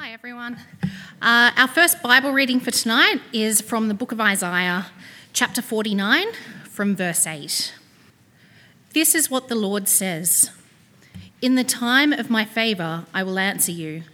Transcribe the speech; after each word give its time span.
Hi, 0.00 0.12
everyone. 0.12 0.56
Uh, 1.20 1.50
our 1.58 1.68
first 1.68 2.02
Bible 2.02 2.32
reading 2.32 2.58
for 2.58 2.70
tonight 2.70 3.20
is 3.34 3.60
from 3.60 3.88
the 3.88 3.94
book 3.94 4.12
of 4.12 4.20
Isaiah, 4.20 4.86
chapter 5.34 5.60
49, 5.60 6.28
from 6.64 6.96
verse 6.96 7.26
8. 7.26 7.74
This 8.94 9.14
is 9.14 9.30
what 9.30 9.48
the 9.48 9.54
Lord 9.54 9.88
says 9.88 10.52
In 11.42 11.54
the 11.54 11.64
time 11.64 12.14
of 12.14 12.30
my 12.30 12.46
favour, 12.46 13.04
I 13.12 13.22
will 13.22 13.38
answer 13.38 13.72
you, 13.72 14.04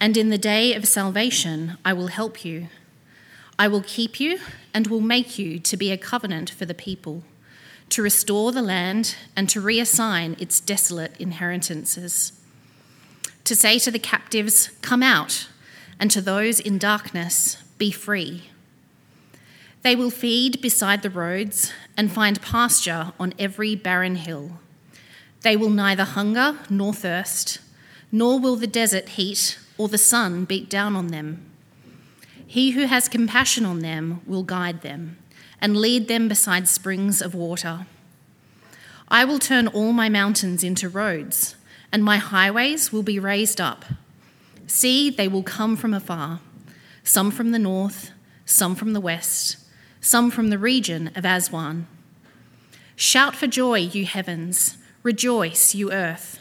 and 0.00 0.16
in 0.16 0.30
the 0.30 0.38
day 0.38 0.72
of 0.72 0.88
salvation, 0.88 1.76
I 1.84 1.92
will 1.92 2.08
help 2.08 2.42
you. 2.42 2.68
I 3.58 3.68
will 3.68 3.82
keep 3.82 4.20
you 4.20 4.38
and 4.72 4.86
will 4.86 5.02
make 5.02 5.38
you 5.38 5.58
to 5.58 5.76
be 5.76 5.90
a 5.90 5.98
covenant 5.98 6.48
for 6.48 6.64
the 6.64 6.72
people, 6.72 7.24
to 7.90 8.00
restore 8.00 8.52
the 8.52 8.62
land 8.62 9.16
and 9.36 9.50
to 9.50 9.60
reassign 9.60 10.40
its 10.40 10.60
desolate 10.60 11.14
inheritances 11.18 12.39
to 13.44 13.54
say 13.54 13.78
to 13.78 13.90
the 13.90 13.98
captives, 13.98 14.70
Come 14.82 15.02
out, 15.02 15.48
and 15.98 16.10
to 16.10 16.20
those 16.20 16.60
in 16.60 16.78
darkness, 16.78 17.56
Be 17.78 17.90
free. 17.90 18.50
They 19.82 19.96
will 19.96 20.10
feed 20.10 20.60
beside 20.60 21.02
the 21.02 21.10
roads 21.10 21.72
and 21.96 22.12
find 22.12 22.42
pasture 22.42 23.12
on 23.18 23.34
every 23.38 23.74
barren 23.74 24.16
hill. 24.16 24.58
They 25.42 25.56
will 25.56 25.70
neither 25.70 26.04
hunger 26.04 26.58
nor 26.68 26.92
thirst, 26.92 27.60
nor 28.12 28.38
will 28.38 28.56
the 28.56 28.66
desert 28.66 29.10
heat 29.10 29.58
or 29.78 29.88
the 29.88 29.98
sun 29.98 30.44
beat 30.44 30.68
down 30.68 30.96
on 30.96 31.06
them. 31.06 31.50
He 32.46 32.72
who 32.72 32.86
has 32.86 33.08
compassion 33.08 33.64
on 33.64 33.78
them 33.78 34.20
will 34.26 34.42
guide 34.42 34.82
them 34.82 35.16
and 35.60 35.76
lead 35.76 36.08
them 36.08 36.28
beside 36.28 36.68
springs 36.68 37.22
of 37.22 37.34
water. 37.34 37.86
I 39.08 39.24
will 39.24 39.38
turn 39.38 39.66
all 39.68 39.92
my 39.92 40.08
mountains 40.08 40.62
into 40.62 40.88
roads 40.88 41.56
and 41.92 42.04
my 42.04 42.18
highways 42.18 42.92
will 42.92 43.02
be 43.02 43.18
raised 43.18 43.60
up. 43.60 43.84
See, 44.66 45.10
they 45.10 45.28
will 45.28 45.42
come 45.42 45.76
from 45.76 45.92
afar, 45.92 46.40
some 47.02 47.30
from 47.30 47.50
the 47.50 47.58
north, 47.58 48.10
some 48.44 48.74
from 48.74 48.92
the 48.92 49.00
west, 49.00 49.56
some 50.00 50.30
from 50.30 50.48
the 50.48 50.58
region 50.58 51.10
of 51.14 51.24
Aswan. 51.24 51.86
Shout 52.96 53.34
for 53.34 53.46
joy, 53.46 53.78
you 53.78 54.04
heavens, 54.04 54.76
rejoice, 55.02 55.74
you 55.74 55.92
earth. 55.92 56.40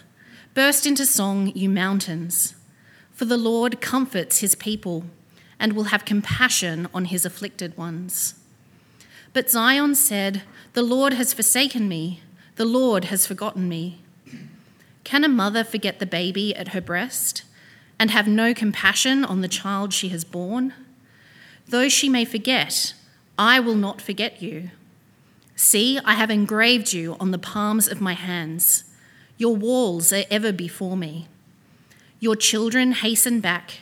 Burst 0.53 0.86
into 0.86 1.06
song, 1.06 1.52
you 1.56 1.69
mountains. 1.69 2.56
For 3.13 3.25
the 3.25 3.38
Lord 3.38 3.81
comforts 3.81 4.39
his 4.39 4.56
people 4.56 5.06
and 5.59 5.73
will 5.73 5.86
have 5.86 6.06
compassion 6.06 6.88
on 6.94 7.06
his 7.06 7.25
afflicted 7.25 7.78
ones. 7.78 8.36
But 9.34 9.50
Zion 9.50 9.95
said, 9.95 10.44
The 10.73 10.81
Lord 10.81 11.13
has 11.13 11.34
forsaken 11.34 11.88
me, 11.88 12.22
the 12.56 12.66
Lord 12.66 13.06
has 13.06 13.28
forgotten 13.28 13.69
me. 13.69 14.02
Can 15.09 15.23
a 15.23 15.27
mother 15.27 15.63
forget 15.63 15.97
the 15.97 16.05
baby 16.05 16.55
at 16.55 16.67
her 16.67 16.81
breast 16.81 17.41
and 17.97 18.11
have 18.11 18.27
no 18.27 18.53
compassion 18.53 19.25
on 19.25 19.41
the 19.41 19.47
child 19.47 19.91
she 19.91 20.09
has 20.09 20.23
borne? 20.23 20.71
Though 21.67 21.89
she 21.89 22.09
may 22.09 22.25
forget, 22.25 22.93
I 23.35 23.59
will 23.59 23.73
not 23.73 24.03
forget 24.03 24.39
you. 24.39 24.69
See, 25.55 25.97
I 26.05 26.13
have 26.13 26.29
engraved 26.29 26.93
you 26.93 27.17
on 27.19 27.31
the 27.31 27.39
palms 27.39 27.88
of 27.88 27.99
my 27.99 28.13
hands. 28.13 28.83
Your 29.39 29.55
walls 29.55 30.13
are 30.13 30.25
ever 30.29 30.51
before 30.51 30.95
me. 30.95 31.27
Your 32.19 32.35
children 32.35 32.91
hasten 32.91 33.39
back, 33.39 33.79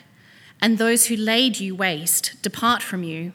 and 0.62 0.78
those 0.78 1.08
who 1.08 1.16
laid 1.16 1.60
you 1.60 1.74
waste 1.74 2.40
depart 2.40 2.82
from 2.82 3.02
you. 3.02 3.34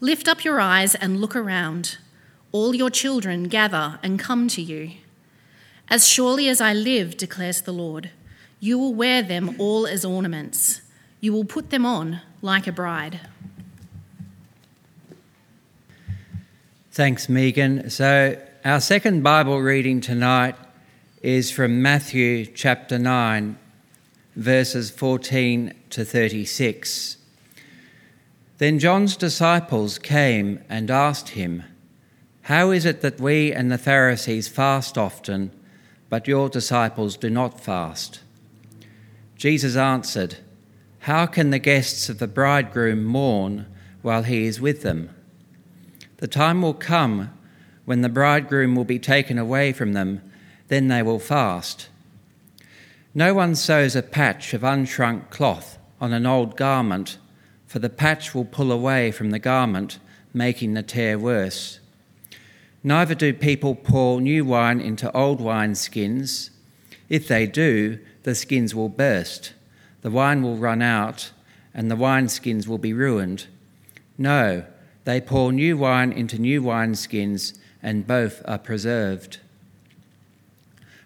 Lift 0.00 0.26
up 0.26 0.42
your 0.42 0.58
eyes 0.58 0.94
and 0.94 1.20
look 1.20 1.36
around. 1.36 1.98
All 2.50 2.74
your 2.74 2.88
children 2.88 3.44
gather 3.44 3.98
and 4.02 4.18
come 4.18 4.48
to 4.48 4.62
you. 4.62 4.92
As 5.90 6.06
surely 6.06 6.48
as 6.48 6.60
I 6.60 6.74
live, 6.74 7.16
declares 7.16 7.62
the 7.62 7.72
Lord, 7.72 8.10
you 8.60 8.78
will 8.78 8.94
wear 8.94 9.22
them 9.22 9.56
all 9.58 9.86
as 9.86 10.04
ornaments. 10.04 10.82
You 11.20 11.32
will 11.32 11.44
put 11.44 11.70
them 11.70 11.86
on 11.86 12.20
like 12.42 12.66
a 12.66 12.72
bride. 12.72 13.20
Thanks, 16.90 17.28
Megan. 17.28 17.88
So, 17.88 18.36
our 18.64 18.80
second 18.80 19.22
Bible 19.22 19.60
reading 19.60 20.00
tonight 20.00 20.56
is 21.22 21.50
from 21.50 21.80
Matthew 21.80 22.44
chapter 22.44 22.98
9, 22.98 23.56
verses 24.36 24.90
14 24.90 25.72
to 25.90 26.04
36. 26.04 27.16
Then 28.58 28.78
John's 28.78 29.16
disciples 29.16 29.98
came 29.98 30.62
and 30.68 30.90
asked 30.90 31.30
him, 31.30 31.62
How 32.42 32.72
is 32.72 32.84
it 32.84 33.00
that 33.00 33.20
we 33.20 33.52
and 33.52 33.70
the 33.70 33.78
Pharisees 33.78 34.48
fast 34.48 34.98
often? 34.98 35.52
But 36.08 36.28
your 36.28 36.48
disciples 36.48 37.16
do 37.16 37.30
not 37.30 37.60
fast. 37.60 38.20
Jesus 39.36 39.76
answered, 39.76 40.38
How 41.00 41.26
can 41.26 41.50
the 41.50 41.58
guests 41.58 42.08
of 42.08 42.18
the 42.18 42.26
bridegroom 42.26 43.04
mourn 43.04 43.66
while 44.02 44.22
he 44.22 44.46
is 44.46 44.60
with 44.60 44.82
them? 44.82 45.10
The 46.18 46.28
time 46.28 46.62
will 46.62 46.74
come 46.74 47.30
when 47.84 48.02
the 48.02 48.08
bridegroom 48.08 48.74
will 48.74 48.84
be 48.84 48.98
taken 48.98 49.38
away 49.38 49.72
from 49.72 49.92
them, 49.92 50.20
then 50.68 50.88
they 50.88 51.02
will 51.02 51.18
fast. 51.18 51.88
No 53.14 53.32
one 53.32 53.54
sews 53.54 53.96
a 53.96 54.02
patch 54.02 54.52
of 54.52 54.62
unshrunk 54.62 55.30
cloth 55.30 55.78
on 56.00 56.12
an 56.12 56.26
old 56.26 56.56
garment, 56.56 57.18
for 57.66 57.78
the 57.78 57.88
patch 57.88 58.34
will 58.34 58.44
pull 58.44 58.70
away 58.70 59.10
from 59.10 59.30
the 59.30 59.38
garment, 59.38 59.98
making 60.34 60.74
the 60.74 60.82
tear 60.82 61.18
worse. 61.18 61.80
Neither 62.84 63.14
do 63.14 63.32
people 63.32 63.74
pour 63.74 64.20
new 64.20 64.44
wine 64.44 64.80
into 64.80 65.10
old 65.12 65.40
wine 65.40 65.74
skins. 65.74 66.50
If 67.08 67.26
they 67.26 67.46
do, 67.46 67.98
the 68.22 68.34
skins 68.34 68.74
will 68.74 68.88
burst, 68.88 69.54
the 70.02 70.10
wine 70.10 70.42
will 70.42 70.56
run 70.56 70.82
out, 70.82 71.32
and 71.74 71.90
the 71.90 71.96
wine 71.96 72.28
skins 72.28 72.68
will 72.68 72.78
be 72.78 72.92
ruined. 72.92 73.46
No, 74.16 74.64
they 75.04 75.20
pour 75.20 75.52
new 75.52 75.76
wine 75.76 76.12
into 76.12 76.38
new 76.38 76.62
wine 76.62 76.94
skins, 76.94 77.58
and 77.82 78.06
both 78.06 78.42
are 78.44 78.58
preserved. 78.58 79.38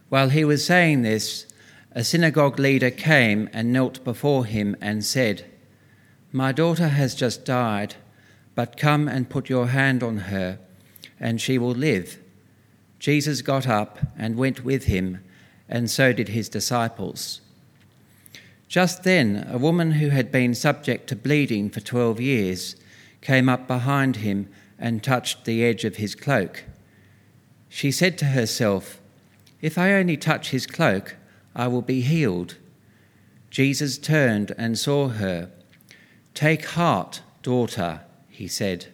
While 0.09 0.29
he 0.29 0.45
was 0.45 0.65
saying 0.65 1.03
this, 1.03 1.47
a 1.93 2.05
synagogue 2.05 2.59
leader 2.59 2.91
came 2.91 3.49
and 3.53 3.73
knelt 3.73 4.05
before 4.05 4.45
him 4.45 4.77
and 4.81 5.05
said, 5.05 5.47
My 6.33 6.53
daughter 6.53 6.89
has 6.89 7.15
just 7.15 7.45
died, 7.47 7.95
but 8.55 8.77
come 8.77 9.09
and 9.09 9.31
put 9.31 9.49
your 9.49 9.69
hand 9.69 10.03
on 10.03 10.19
her 10.19 10.59
and 11.23 11.41
she 11.41 11.57
will 11.57 11.71
live. 11.71 12.19
Jesus 12.99 13.41
got 13.41 13.67
up 13.67 13.99
and 14.19 14.37
went 14.37 14.65
with 14.65 14.85
him, 14.85 15.25
and 15.69 15.91
so 15.91 16.13
did 16.13 16.29
his 16.29 16.49
disciples. 16.51 17.41
Just 18.69 19.05
then, 19.05 19.49
a 19.51 19.57
woman 19.57 19.93
who 19.93 20.09
had 20.09 20.33
been 20.33 20.55
subject 20.55 21.09
to 21.09 21.17
bleeding 21.17 21.71
for 21.71 21.81
twelve 21.81 22.21
years 22.21 22.77
came 23.21 23.49
up 23.49 23.67
behind 23.67 24.17
him 24.17 24.49
and 24.79 25.03
touched 25.03 25.45
the 25.45 25.65
edge 25.65 25.85
of 25.85 25.97
his 25.97 26.15
cloak. 26.15 26.65
She 27.69 27.93
said 27.93 28.19
to 28.19 28.27
herself, 28.27 29.01
If 29.61 29.79
I 29.79 29.93
only 29.93 30.17
touch 30.17 30.51
his 30.51 30.67
cloak, 30.67 31.17
I 31.55 31.69
will 31.69 31.83
be 31.83 32.01
healed. 32.01 32.57
Jesus 33.51 33.97
turned 33.97 34.53
and 34.59 34.79
saw 34.79 35.09
her. 35.09 35.51
Take 36.35 36.65
heart, 36.65 37.21
daughter, 37.43 38.01
he 38.29 38.49
said. 38.49 38.87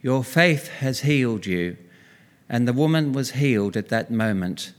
Your 0.00 0.22
faith 0.22 0.68
has 0.68 1.00
healed 1.00 1.46
you. 1.46 1.76
And 2.48 2.66
the 2.66 2.72
woman 2.72 3.12
was 3.12 3.32
healed 3.32 3.76
at 3.76 3.88
that 3.90 4.10
moment. 4.10 4.72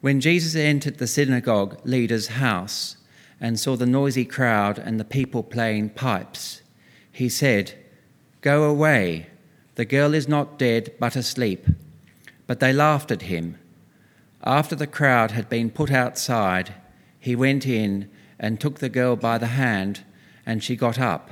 When 0.00 0.20
Jesus 0.20 0.54
entered 0.54 0.98
the 0.98 1.06
synagogue 1.06 1.80
leader's 1.84 2.28
house 2.28 2.98
and 3.40 3.58
saw 3.58 3.76
the 3.76 3.86
noisy 3.86 4.24
crowd 4.24 4.78
and 4.78 5.00
the 5.00 5.04
people 5.04 5.42
playing 5.42 5.90
pipes, 5.90 6.62
he 7.10 7.28
said, 7.28 7.74
Go 8.42 8.64
away. 8.64 9.28
The 9.76 9.84
girl 9.84 10.14
is 10.14 10.28
not 10.28 10.58
dead, 10.58 10.92
but 11.00 11.16
asleep. 11.16 11.66
But 12.46 12.60
they 12.60 12.72
laughed 12.72 13.10
at 13.10 13.22
him. 13.22 13.58
After 14.44 14.76
the 14.76 14.86
crowd 14.86 15.30
had 15.30 15.48
been 15.48 15.70
put 15.70 15.90
outside, 15.90 16.74
he 17.18 17.34
went 17.34 17.66
in 17.66 18.10
and 18.38 18.60
took 18.60 18.78
the 18.78 18.90
girl 18.90 19.16
by 19.16 19.38
the 19.38 19.46
hand, 19.46 20.04
and 20.44 20.62
she 20.62 20.76
got 20.76 20.98
up. 20.98 21.30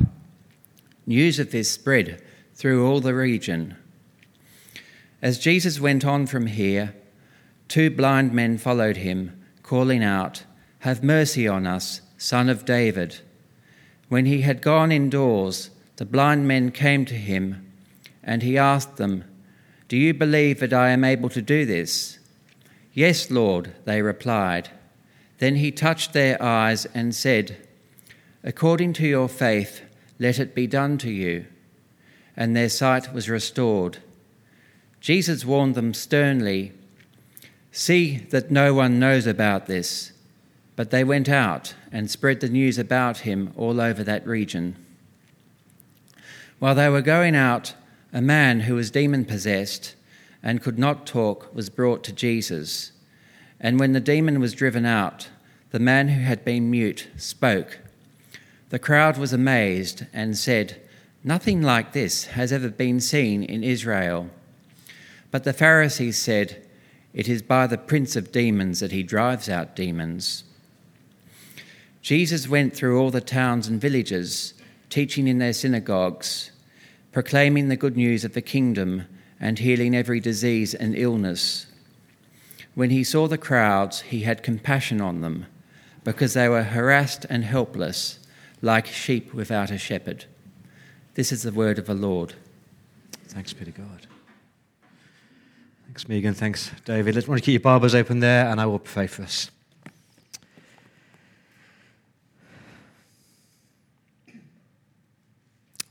News 1.07 1.39
of 1.39 1.51
this 1.51 1.71
spread 1.71 2.23
through 2.55 2.87
all 2.87 3.01
the 3.01 3.15
region. 3.15 3.77
As 5.21 5.39
Jesus 5.39 5.81
went 5.81 6.05
on 6.05 6.27
from 6.27 6.47
here, 6.47 6.95
two 7.69 7.91
blind 7.91 8.33
men 8.33 8.59
followed 8.59 8.99
him, 8.99 9.41
calling 9.63 10.05
out, 10.05 10.45
Have 10.81 11.03
mercy 11.03 11.49
on 11.49 11.67
us, 11.67 12.01
son 12.19 12.49
of 12.49 12.65
David. 12.65 13.21
When 14.09 14.27
he 14.27 14.43
had 14.43 14.63
gone 14.63 14.93
indoors, 14.93 15.71
the 15.97 16.05
blind 16.05 16.47
men 16.47 16.71
came 16.71 17.05
to 17.07 17.15
him, 17.15 17.73
and 18.23 18.43
he 18.43 18.59
asked 18.59 18.97
them, 18.97 19.25
Do 19.89 19.97
you 19.97 20.15
believe 20.15 20.61
that 20.61 20.73
I 20.73 20.91
am 20.91 21.05
able 21.05 21.29
to 21.31 21.43
do 21.43 21.65
this? 21.65 22.19
Yes, 22.93 23.31
Lord, 23.31 23.75
they 23.85 24.03
replied. 24.03 24.71
Then 25.39 25.57
he 25.57 25.73
touched 25.73 26.13
their 26.13 26.41
eyes 26.43 26.87
and 26.95 27.15
said, 27.15 27.57
According 28.45 28.93
to 28.95 29.07
your 29.07 29.29
faith, 29.29 29.83
let 30.23 30.39
it 30.39 30.55
be 30.55 30.67
done 30.67 30.97
to 30.99 31.11
you. 31.11 31.45
And 32.37 32.57
their 32.57 32.71
sight 32.71 33.13
was 33.13 33.29
restored. 33.29 33.99
Jesus 35.01 35.45
warned 35.45 35.75
them 35.75 35.93
sternly 35.93 36.73
See 37.75 38.19
that 38.29 38.51
no 38.51 38.75
one 38.75 38.99
knows 39.01 39.27
about 39.27 39.67
this. 39.67 40.13
But 40.77 40.91
they 40.91 41.05
went 41.05 41.29
out 41.29 41.75
and 41.91 42.11
spread 42.11 42.41
the 42.41 42.49
news 42.49 42.79
about 42.79 43.19
him 43.19 43.53
all 43.57 43.81
over 43.81 44.05
that 44.05 44.27
region. 44.27 44.77
While 46.59 46.75
they 46.75 46.91
were 46.91 47.03
going 47.03 47.35
out, 47.35 47.75
a 48.13 48.21
man 48.21 48.61
who 48.61 48.75
was 48.75 48.91
demon 48.91 49.25
possessed 49.25 49.97
and 50.43 50.63
could 50.63 50.79
not 50.79 51.07
talk 51.07 51.53
was 51.55 51.71
brought 51.71 52.05
to 52.05 52.13
Jesus. 52.13 52.93
And 53.59 53.81
when 53.81 53.93
the 53.93 54.01
demon 54.01 54.39
was 54.39 54.53
driven 54.53 54.85
out, 54.85 55.31
the 55.71 55.79
man 55.79 56.09
who 56.09 56.21
had 56.21 56.45
been 56.45 56.71
mute 56.71 57.09
spoke. 57.17 57.79
The 58.73 58.79
crowd 58.79 59.19
was 59.19 59.35
amazed 59.35 60.07
and 60.15 60.35
said, 60.35 60.81
Nothing 61.23 61.61
like 61.61 61.93
this 61.93 62.25
has 62.25 62.55
ever 62.55 62.71
been 62.71 63.01
seen 63.01 63.43
in 63.43 63.63
Israel. 63.63 64.31
But 65.31 65.45
the 65.45 65.53
Pharisees 65.53 66.17
said, 66.17 66.67
It 67.13 67.29
is 67.29 67.43
by 67.43 67.67
the 67.67 67.77
prince 67.77 68.17
of 68.17 68.33
demons 68.33 68.81
that 68.81 68.91
he 68.91 69.03
drives 69.03 69.51
out 69.51 69.77
demons. 69.77 70.45
Jesus 72.01 72.49
went 72.49 72.75
through 72.75 72.99
all 72.99 73.11
the 73.11 73.21
towns 73.21 73.69
and 73.69 73.79
villages, 73.79 74.55
teaching 74.89 75.29
in 75.29 75.37
their 75.37 75.53
synagogues, 75.53 76.51
proclaiming 77.13 77.69
the 77.69 77.77
good 77.77 77.99
news 77.99 78.25
of 78.25 78.33
the 78.33 78.41
kingdom, 78.41 79.05
and 79.39 79.59
healing 79.59 79.95
every 79.95 80.19
disease 80.19 80.73
and 80.73 80.97
illness. 80.97 81.67
When 82.75 82.89
he 82.89 83.05
saw 83.05 83.29
the 83.29 83.37
crowds, 83.37 84.01
he 84.01 84.21
had 84.21 84.43
compassion 84.43 85.03
on 85.03 85.21
them, 85.21 85.45
because 86.05 86.33
they 86.33 86.49
were 86.49 86.63
harassed 86.63 87.27
and 87.29 87.45
helpless, 87.45 88.19
like 88.63 88.87
sheep 88.87 89.35
without 89.35 89.71
a 89.71 89.77
shepherd. 89.77 90.25
This 91.15 91.33
is 91.33 91.43
the 91.43 91.53
word 91.53 91.79
of 91.79 91.87
the 91.87 91.95
Lord. 91.95 92.35
Thanks 93.27 93.53
be 93.53 93.65
to 93.67 93.71
God. 93.71 94.07
Thanks, 95.85 96.09
Megan. 96.09 96.33
Thanks, 96.33 96.71
David. 96.87 97.15
Let's 97.15 97.29
want 97.29 97.41
to 97.41 97.45
keep 97.45 97.53
your 97.53 97.61
Bibles 97.61 97.95
open 97.95 98.21
there, 98.21 98.49
and 98.49 98.61
I 98.61 98.67
will 98.67 98.79
pray 98.79 99.07
for 99.07 99.23
us. 99.23 99.51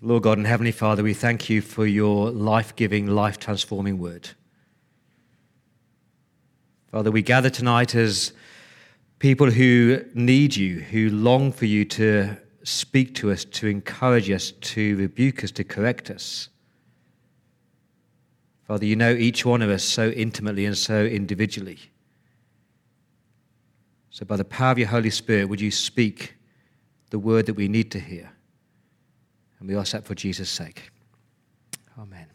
Lord 0.04 0.24
God 0.24 0.40
and 0.40 0.48
Heavenly 0.48 0.72
Father, 0.72 1.04
we 1.04 1.14
thank 1.14 1.48
you 1.48 1.62
for 1.62 1.86
your 1.86 2.32
life 2.32 2.76
giving, 2.76 3.06
life 3.06 3.38
transforming 3.38 4.00
word. 4.00 4.30
Father, 6.92 7.12
we 7.12 7.22
gather 7.22 7.52
tonight 7.52 7.94
as 7.94 8.34
people 9.20 9.52
who 9.52 10.04
need 10.16 10.56
you, 10.56 10.80
who 10.80 11.10
long 11.10 11.52
for 11.52 11.66
you 11.66 11.86
to 11.86 12.36
speak 12.64 13.16
to 13.16 13.32
us, 13.32 13.46
to 13.46 13.68
encourage 13.68 14.30
us, 14.30 14.52
to 14.52 14.96
rebuke 14.98 15.44
us, 15.44 15.52
to 15.52 15.64
correct 15.64 16.10
us. 16.10 16.50
Father, 18.68 18.86
you 18.86 18.96
know 18.96 19.12
each 19.12 19.46
one 19.46 19.62
of 19.62 19.70
us 19.70 19.84
so 19.84 20.10
intimately 20.10 20.66
and 20.66 20.78
so 20.78 21.04
individually. 21.04 21.80
So, 24.10 24.26
by 24.26 24.36
the 24.36 24.46
power 24.46 24.72
of 24.72 24.78
your 24.78 24.88
Holy 24.88 25.10
Spirit, 25.10 25.50
would 25.50 25.62
you 25.62 25.72
speak 25.72 26.36
the 27.10 27.20
word 27.20 27.46
that 27.48 27.54
we 27.54 27.68
need 27.68 27.92
to 27.92 28.00
hear? 28.00 28.32
And 29.60 29.68
we 29.68 29.76
ask 29.76 29.92
that 29.94 30.06
for 30.06 30.16
Jesus' 30.16 30.50
sake. 30.50 30.92
Amen. 32.00 32.28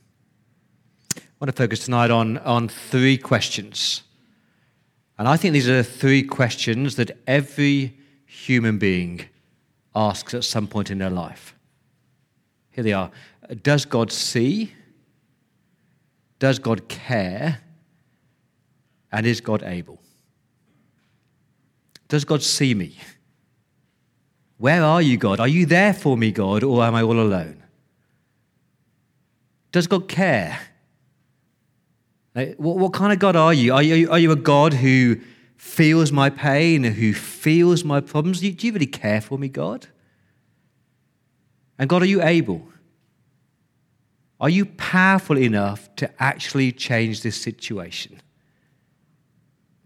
I 1.16 1.20
want 1.40 1.54
to 1.54 1.62
focus 1.62 1.84
tonight 1.84 2.10
on, 2.10 2.38
on 2.38 2.68
three 2.68 3.18
questions. 3.18 4.02
And 5.18 5.26
I 5.28 5.36
think 5.36 5.52
these 5.52 5.68
are 5.68 5.82
three 5.82 6.22
questions 6.22 6.96
that 6.96 7.18
every 7.26 7.98
human 8.26 8.78
being 8.78 9.26
asks 9.96 10.34
at 10.34 10.44
some 10.44 10.68
point 10.68 10.90
in 10.90 10.98
their 10.98 11.10
life. 11.10 11.54
Here 12.70 12.84
they 12.84 12.92
are 12.92 13.10
Does 13.62 13.84
God 13.84 14.12
see? 14.12 14.72
Does 16.38 16.58
God 16.58 16.88
care? 16.88 17.62
And 19.10 19.26
is 19.26 19.40
God 19.40 19.62
able? 19.62 19.98
Does 22.08 22.24
God 22.24 22.42
see 22.42 22.74
me? 22.74 22.96
Where 24.58 24.82
are 24.82 25.00
you, 25.00 25.16
God? 25.16 25.40
Are 25.40 25.48
you 25.48 25.64
there 25.64 25.94
for 25.94 26.16
me, 26.16 26.32
God, 26.32 26.62
or 26.62 26.84
am 26.84 26.94
I 26.94 27.02
all 27.02 27.18
alone? 27.18 27.62
Does 29.72 29.86
God 29.86 30.08
care? 30.08 30.58
what, 32.58 32.92
kind 32.92 33.12
of 33.12 33.18
God 33.18 33.34
are 33.34 33.54
you? 33.54 33.72
Are, 33.72 33.82
you? 33.82 34.10
are 34.10 34.18
you 34.18 34.30
a 34.30 34.36
God 34.36 34.74
who 34.74 35.16
feels 35.56 36.12
my 36.12 36.30
pain, 36.30 36.84
who 36.84 37.12
feels 37.12 37.84
my 37.84 38.00
problems? 38.00 38.40
Do 38.40 38.46
you, 38.46 38.52
do 38.52 38.66
you 38.66 38.72
really 38.72 38.86
care 38.86 39.20
for 39.20 39.38
me, 39.38 39.48
God? 39.48 39.86
And 41.78 41.88
God, 41.88 42.02
are 42.02 42.06
you 42.06 42.22
able? 42.22 42.66
Are 44.40 44.50
you 44.50 44.66
powerful 44.66 45.38
enough 45.38 45.94
to 45.96 46.10
actually 46.22 46.72
change 46.72 47.22
this 47.22 47.40
situation? 47.40 48.20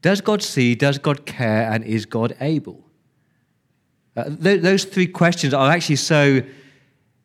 Does 0.02 0.20
God 0.20 0.42
see? 0.42 0.74
Does 0.74 0.98
God 0.98 1.26
care? 1.26 1.70
And 1.70 1.84
is 1.84 2.06
God 2.06 2.36
able? 2.40 2.84
Uh, 4.16 4.24
th- 4.24 4.62
those 4.62 4.84
three 4.84 5.06
questions 5.06 5.54
are 5.54 5.70
actually 5.70 5.96
so 5.96 6.42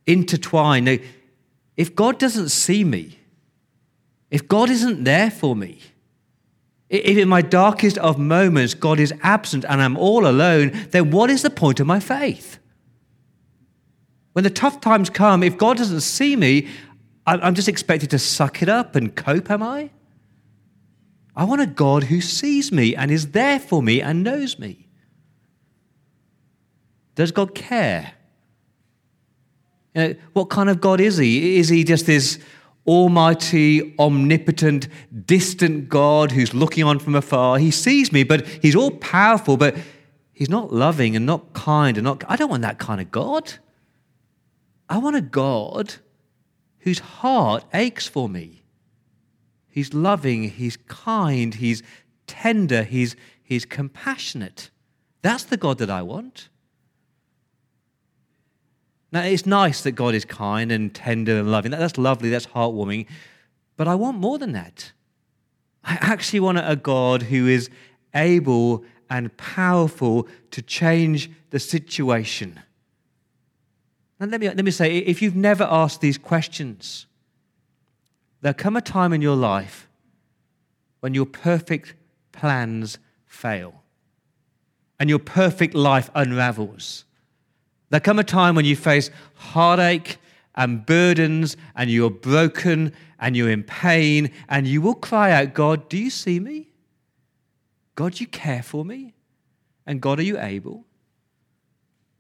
intertwined. 0.06 0.86
Now, 0.86 0.98
if 1.78 1.96
God 1.96 2.20
doesn't 2.20 2.50
see 2.50 2.84
me, 2.84 3.20
if 4.30 4.48
God 4.48 4.70
isn't 4.70 5.04
there 5.04 5.32
for 5.32 5.56
me, 5.56 5.80
if 6.90 7.18
in 7.18 7.28
my 7.28 7.42
darkest 7.42 7.98
of 7.98 8.18
moments 8.18 8.74
God 8.74 9.00
is 9.00 9.14
absent 9.24 9.66
and 9.68 9.82
I'm 9.82 9.98
all 9.98 10.28
alone, 10.28 10.72
then 10.92 11.12
what 11.12 11.30
is 11.30 11.42
the 11.42 11.50
point 11.50 11.80
of 11.80 11.88
my 11.88 12.00
faith? 12.00 12.60
When 14.34 14.44
the 14.44 14.50
tough 14.50 14.82
times 14.82 15.10
come, 15.10 15.44
if 15.44 15.58
God 15.58 15.78
doesn't 15.78 16.02
see 16.02 16.36
me, 16.36 16.68
I'm 17.26 17.56
just 17.56 17.68
expected 17.68 18.12
to 18.12 18.20
suck 18.20 18.62
it 18.62 18.70
up 18.70 18.96
and 18.96 19.16
cope, 19.16 19.50
am 19.50 19.64
I? 19.64 19.90
I 21.36 21.44
want 21.44 21.62
a 21.62 21.68
God 21.68 22.04
who 22.04 22.22
sees 22.22 22.72
me 22.72 22.96
and 22.96 23.10
is 23.10 23.32
there 23.32 23.60
for 23.60 23.82
me 23.82 24.02
and 24.02 24.24
knows 24.24 24.60
me. 24.60 24.88
Does 27.16 27.32
God 27.32 27.56
care? 27.56 28.14
You 29.96 30.02
know, 30.02 30.16
what 30.34 30.50
kind 30.50 30.70
of 30.70 30.82
God 30.82 31.02
is 31.02 31.18
He? 31.18 31.58
Is 31.58 31.70
He 31.70 31.84
just 31.84 32.06
this 32.06 32.38
almighty, 32.88 33.96
omnipotent, 33.98 34.88
distant 35.26 35.90
God 35.90 36.32
who's 36.32 36.54
looking 36.54 36.84
on 36.84 37.00
from 37.00 37.16
afar? 37.16 37.58
He 37.58 37.72
sees 37.72 38.12
me, 38.12 38.24
but 38.24 38.46
He's 38.62 38.76
all 38.76 38.92
powerful, 38.92 39.58
but 39.58 39.76
He's 40.32 40.50
not 40.50 40.74
loving 40.74 41.16
and 41.16 41.26
not 41.26 41.54
kind 41.54 41.98
and 41.98 42.04
not. 42.04 42.24
I 42.28 42.36
don't 42.36 42.50
want 42.50 42.64
that 42.64 42.80
kind 42.80 43.00
of 43.00 43.12
God. 43.12 43.54
I 44.90 44.98
want 44.98 45.16
a 45.16 45.22
God 45.22 45.96
whose 46.80 47.00
heart 47.00 47.64
aches 47.74 48.08
for 48.08 48.30
me. 48.30 48.64
He's 49.68 49.94
loving, 49.94 50.50
He's 50.50 50.78
kind, 50.88 51.56
He's 51.56 51.84
tender, 52.28 52.84
He's, 52.84 53.16
he's 53.44 53.66
compassionate. 53.66 54.70
That's 55.22 55.44
the 55.44 55.58
God 55.58 55.80
that 55.80 55.90
I 55.90 56.02
want. 56.02 56.50
Now, 59.12 59.22
it's 59.22 59.46
nice 59.46 59.82
that 59.82 59.92
God 59.92 60.14
is 60.14 60.26
kind 60.26 60.72
and 60.72 60.94
tender 60.94 61.38
and 61.38 61.52
loving. 61.52 61.72
That's 61.72 61.98
lovely, 61.98 62.30
that's 62.30 62.48
heartwarming. 62.48 63.08
But 63.78 63.88
I 63.88 63.96
want 63.96 64.18
more 64.18 64.38
than 64.38 64.54
that. 64.54 64.92
I 65.84 65.98
actually 66.02 66.40
want 66.40 66.58
a 66.58 66.76
God 66.76 67.24
who 67.24 67.48
is 67.48 67.70
able 68.14 68.84
and 69.10 69.36
powerful 69.38 70.28
to 70.52 70.62
change 70.62 71.30
the 71.52 71.60
situation. 71.60 72.60
And 74.20 74.32
let 74.32 74.42
me, 74.42 74.48
let 74.48 74.64
me 74.66 74.72
say 74.72 74.98
if 74.98 75.22
you've 75.22 75.36
never 75.36 75.66
asked 75.66 76.02
these 76.02 76.18
questions, 76.18 77.06
there'll 78.42 78.54
come 78.54 78.76
a 78.76 78.82
time 78.82 79.14
in 79.14 79.22
your 79.22 79.36
life 79.36 79.88
when 81.02 81.14
your 81.14 81.26
perfect 81.26 81.94
plans 82.32 82.98
fail 83.26 83.84
and 85.00 85.10
your 85.10 85.20
perfect 85.20 85.76
life 85.76 86.10
unravels 86.16 87.05
there 87.90 88.00
come 88.00 88.20
a 88.20 88.24
time 88.24 88.56
when 88.56 88.66
you 88.66 88.76
face 88.76 89.10
heartache 89.36 90.18
and 90.56 90.86
burdens 90.86 91.56
and 91.76 91.90
you're 91.90 92.10
broken 92.10 92.94
and 93.20 93.36
you're 93.38 93.50
in 93.50 93.64
pain 93.64 94.32
and 94.50 94.68
you 94.68 94.82
will 94.82 94.96
cry 94.96 95.32
out, 95.32 95.54
God, 95.54 95.90
do 95.90 95.98
you 95.98 96.10
see 96.10 96.40
me? 96.40 96.70
God, 97.96 98.20
you 98.20 98.28
care 98.28 98.64
for 98.64 98.84
me? 98.84 99.14
And 99.86 100.02
God, 100.02 100.20
are 100.20 100.24
you 100.24 100.40
able? 100.40 100.86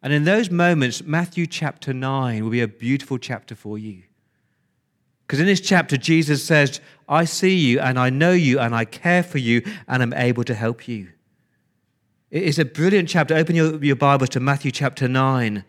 And 0.01 0.13
in 0.13 0.23
those 0.23 0.51
moments, 0.51 1.03
Matthew 1.03 1.47
chapter 1.47 1.93
9 1.93 2.43
will 2.43 2.51
be 2.51 2.61
a 2.61 2.67
beautiful 2.67 3.17
chapter 3.17 3.55
for 3.55 3.77
you. 3.77 4.03
Because 5.25 5.39
in 5.39 5.47
this 5.47 5.61
chapter, 5.61 5.97
Jesus 5.97 6.43
says, 6.43 6.79
I 7.09 7.25
see 7.25 7.55
you 7.55 7.79
and 7.79 7.97
I 7.97 8.11
know 8.11 8.31
you 8.31 8.59
and 8.59 8.75
I 8.75 8.85
care 8.85 9.23
for 9.23 9.39
you 9.39 9.63
and 9.87 10.03
I'm 10.03 10.13
able 10.13 10.43
to 10.43 10.53
help 10.53 10.87
you. 10.87 11.09
It's 12.31 12.57
a 12.57 12.65
brilliant 12.65 13.07
chapter. 13.07 13.35
Open 13.35 13.55
your, 13.55 13.83
your 13.83 13.95
Bibles 13.95 14.29
to 14.29 14.39
Matthew 14.39 14.71
chapter 14.71 15.07
9. 15.07 15.63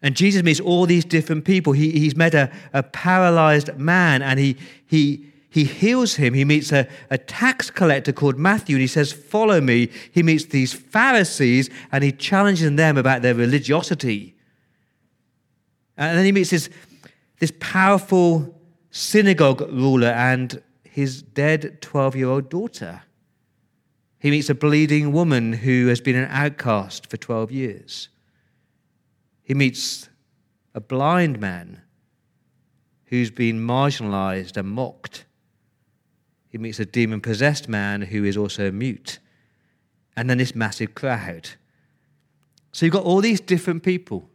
And 0.00 0.16
Jesus 0.16 0.42
meets 0.42 0.60
all 0.60 0.86
these 0.86 1.04
different 1.04 1.44
people. 1.44 1.72
He, 1.72 1.90
he's 1.92 2.16
met 2.16 2.34
a, 2.34 2.50
a 2.72 2.82
paralyzed 2.82 3.76
man 3.76 4.22
and 4.22 4.38
he, 4.38 4.56
he, 4.86 5.26
he 5.50 5.64
heals 5.64 6.16
him. 6.16 6.34
He 6.34 6.44
meets 6.44 6.72
a, 6.72 6.88
a 7.10 7.18
tax 7.18 7.70
collector 7.70 8.12
called 8.12 8.38
Matthew 8.38 8.76
and 8.76 8.80
he 8.80 8.86
says, 8.86 9.12
Follow 9.12 9.60
me. 9.60 9.90
He 10.12 10.22
meets 10.22 10.46
these 10.46 10.72
Pharisees 10.72 11.70
and 11.90 12.02
he 12.02 12.12
challenges 12.12 12.70
them 12.74 12.96
about 12.96 13.22
their 13.22 13.34
religiosity. 13.34 14.36
And 15.96 16.18
then 16.18 16.24
he 16.24 16.32
meets 16.32 16.50
this, 16.50 16.70
this 17.38 17.52
powerful 17.60 18.60
synagogue 18.90 19.60
ruler 19.72 20.08
and 20.08 20.62
his 20.84 21.22
dead 21.22 21.80
12 21.80 22.16
year 22.16 22.28
old 22.28 22.48
daughter. 22.48 23.02
He 24.22 24.30
meets 24.30 24.48
a 24.48 24.54
bleeding 24.54 25.10
woman 25.10 25.52
who 25.52 25.88
has 25.88 26.00
been 26.00 26.14
an 26.14 26.28
outcast 26.30 27.10
for 27.10 27.16
12 27.16 27.50
years. 27.50 28.08
He 29.42 29.52
meets 29.52 30.10
a 30.76 30.80
blind 30.80 31.40
man 31.40 31.82
who's 33.06 33.32
been 33.32 33.58
marginalized 33.58 34.56
and 34.56 34.68
mocked. 34.68 35.24
He 36.48 36.56
meets 36.56 36.78
a 36.78 36.86
demon 36.86 37.20
possessed 37.20 37.68
man 37.68 38.00
who 38.00 38.22
is 38.22 38.36
also 38.36 38.70
mute. 38.70 39.18
And 40.16 40.30
then 40.30 40.38
this 40.38 40.54
massive 40.54 40.94
crowd. 40.94 41.48
So 42.70 42.86
you've 42.86 42.92
got 42.92 43.02
all 43.02 43.20
these 43.20 43.40
different 43.40 43.82
people, 43.82 44.30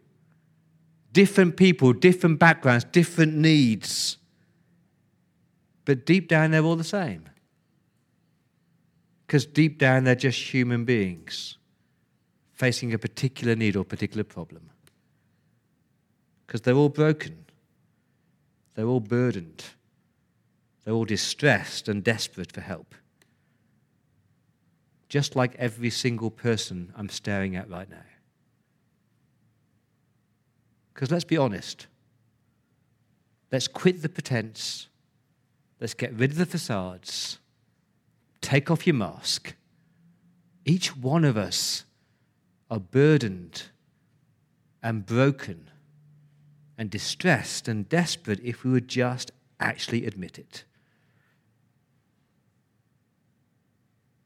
different 1.13 1.56
people, 1.56 1.94
different 1.94 2.39
backgrounds, 2.39 2.84
different 2.84 3.36
needs. 3.36 4.17
But 5.86 6.06
deep 6.06 6.27
down, 6.27 6.51
they're 6.51 6.62
all 6.62 6.75
the 6.75 6.84
same. 6.84 7.29
Because 9.27 9.46
deep 9.46 9.77
down, 9.77 10.05
they're 10.05 10.15
just 10.15 10.39
human 10.53 10.86
beings 10.86 11.57
facing 12.53 12.93
a 12.93 12.98
particular 12.98 13.55
need 13.55 13.75
or 13.75 13.84
particular 13.84 14.24
problem. 14.24 14.69
Because 16.46 16.62
they're 16.62 16.75
all 16.75 16.89
broken, 16.89 17.46
they're 18.74 18.88
all 18.88 19.01
burdened, 19.01 19.65
they're 20.84 20.93
all 20.93 21.05
distressed 21.05 21.89
and 21.89 22.03
desperate 22.03 22.53
for 22.53 22.62
help. 22.62 22.96
Just 25.10 25.36
like 25.36 25.55
every 25.55 25.89
single 25.89 26.31
person 26.31 26.93
I'm 26.96 27.10
staring 27.10 27.55
at 27.55 27.69
right 27.69 27.89
now. 27.89 27.98
Because 30.93 31.12
let's 31.12 31.25
be 31.25 31.38
honest. 31.38 31.88
Let's 33.51 33.67
quit 33.67 34.01
the 34.01 34.10
pretense. 34.10 34.88
Let's 35.79 35.93
get 35.93 36.13
rid 36.13 36.31
of 36.31 36.38
the 36.38 36.46
facades. 36.46 37.38
Take 38.41 38.70
off 38.72 38.86
your 38.86 38.96
mask. 38.96 39.56
Each 40.65 40.96
one 40.96 41.24
of 41.24 41.38
us 41.38 41.86
are 42.70 42.79
burdened 42.79 43.63
and 44.84 45.06
broken 45.06 45.70
and 46.77 46.89
distressed 46.89 47.67
and 47.67 47.89
desperate 47.89 48.39
if 48.44 48.63
we 48.63 48.72
would 48.72 48.88
just 48.88 49.32
actually 49.60 50.06
admit 50.06 50.38
it. 50.38 50.63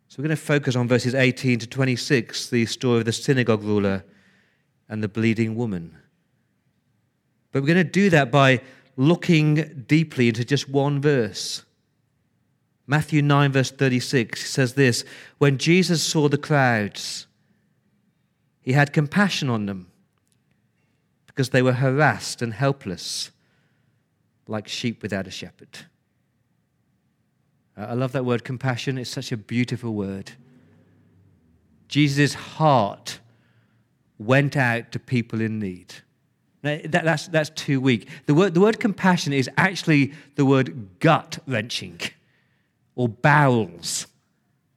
So 0.08 0.18
we're 0.18 0.28
going 0.28 0.36
to 0.36 0.44
focus 0.44 0.76
on 0.76 0.90
verses 0.90 1.16
18 1.16 1.60
to 1.60 1.68
26, 1.68 2.50
the 2.50 2.66
story 2.66 3.00
of 3.00 3.06
the 3.06 3.14
synagogue 3.14 3.64
ruler 3.64 4.04
and 4.90 5.02
the 5.02 5.08
bleeding 5.08 5.56
woman. 5.56 5.96
But 7.52 7.62
we're 7.62 7.68
going 7.68 7.78
to 7.78 7.84
do 7.86 8.10
that 8.10 8.30
by 8.30 8.62
looking 8.98 9.86
deeply 9.88 10.28
into 10.28 10.44
just 10.44 10.68
one 10.68 11.02
verse. 11.02 11.64
Matthew 12.88 13.22
9, 13.22 13.52
verse 13.52 13.72
36 13.72 14.50
says 14.50 14.74
this 14.74 15.04
When 15.38 15.58
Jesus 15.58 16.04
saw 16.04 16.28
the 16.28 16.38
crowds, 16.38 17.28
he 18.62 18.74
had 18.74 18.94
compassion 18.94 19.50
on 19.50 19.66
them 19.66 19.88
because 21.28 21.50
they 21.50 21.62
were 21.62 21.74
harassed 21.74 22.42
and 22.42 22.54
helpless, 22.54 23.32
like 24.48 24.68
sheep 24.68 25.02
without 25.02 25.28
a 25.28 25.32
shepherd. 25.32 25.80
I 27.78 27.94
love 27.94 28.12
that 28.12 28.26
word 28.26 28.44
compassion. 28.44 28.98
It's 28.98 29.10
such 29.10 29.32
a 29.32 29.38
beautiful 29.38 29.94
word. 29.94 30.34
Jesus' 31.88 32.34
heart 32.34 33.20
went 34.20 34.56
out 34.56 34.92
to 34.92 35.00
people 35.00 35.42
in 35.42 35.60
need. 35.60 35.94
Now, 36.64 36.80
that, 36.86 37.06
that's, 37.06 37.28
that's 37.28 37.50
too 37.50 37.82
weak. 37.82 38.08
The 38.28 38.34
word, 38.36 38.54
the 38.54 38.62
word 38.62 38.80
compassion 38.80 39.34
is 39.34 39.50
actually 39.58 40.14
the 40.36 40.46
word 40.46 41.00
gut 41.00 41.40
wrenching 41.48 42.00
or 43.02 43.10
bowels. 43.10 44.06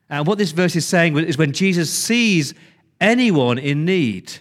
And 0.08 0.26
what 0.26 0.38
this 0.38 0.52
verse 0.52 0.74
is 0.76 0.86
saying 0.86 1.14
is 1.18 1.36
when 1.36 1.52
Jesus 1.52 1.92
sees 1.92 2.54
anyone 2.98 3.58
in 3.58 3.84
need, 3.84 4.32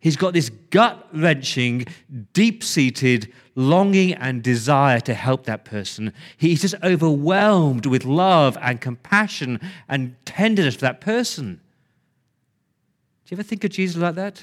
he's 0.00 0.16
got 0.16 0.32
this 0.32 0.48
gut 0.70 1.06
wrenching, 1.12 1.86
deep 2.32 2.64
seated 2.64 3.32
longing 3.54 4.14
and 4.14 4.42
desire 4.42 4.98
to 5.00 5.14
help 5.14 5.44
that 5.44 5.64
person. 5.64 6.12
He's 6.36 6.60
just 6.60 6.74
overwhelmed 6.82 7.86
with 7.86 8.04
love 8.04 8.58
and 8.60 8.80
compassion 8.80 9.60
and 9.88 10.16
tenderness 10.24 10.74
for 10.74 10.80
that 10.82 11.00
person. 11.00 11.60
Do 13.26 13.34
you 13.34 13.36
ever 13.36 13.44
think 13.44 13.62
of 13.62 13.70
Jesus 13.70 13.96
like 13.96 14.16
that? 14.16 14.42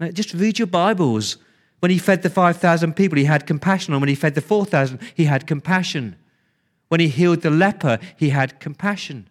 Now, 0.00 0.08
just 0.08 0.32
read 0.32 0.58
your 0.58 0.66
Bibles. 0.68 1.36
When 1.82 1.90
he 1.90 1.98
fed 1.98 2.22
the 2.22 2.30
5,000 2.30 2.94
people, 2.94 3.18
he 3.18 3.24
had 3.24 3.44
compassion. 3.44 3.92
And 3.92 4.00
when 4.00 4.08
he 4.08 4.14
fed 4.14 4.36
the 4.36 4.40
4,000, 4.40 5.00
he 5.16 5.24
had 5.24 5.48
compassion. 5.48 6.14
When 6.86 7.00
he 7.00 7.08
healed 7.08 7.40
the 7.40 7.50
leper, 7.50 7.98
he 8.16 8.28
had 8.28 8.60
compassion. 8.60 9.28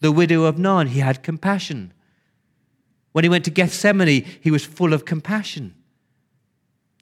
The 0.00 0.10
widow 0.10 0.44
of 0.44 0.58
Nain, 0.58 0.86
he 0.86 1.00
had 1.00 1.22
compassion. 1.22 1.92
When 3.12 3.22
he 3.22 3.28
went 3.28 3.44
to 3.44 3.50
Gethsemane, 3.50 4.24
he 4.40 4.50
was 4.50 4.64
full 4.64 4.94
of 4.94 5.04
compassion. 5.04 5.74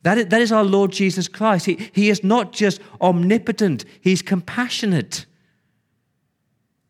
That 0.03 0.19
is, 0.19 0.27
that 0.27 0.41
is 0.41 0.51
our 0.51 0.65
Lord 0.65 0.91
Jesus 0.91 1.29
Christ. 1.29 1.67
He, 1.67 1.91
he 1.93 2.11
is 2.11 2.25
not 2.25 2.53
just 2.53 2.81
omnipotent, 3.01 3.85
He's 4.01 4.21
compassionate. 4.21 5.27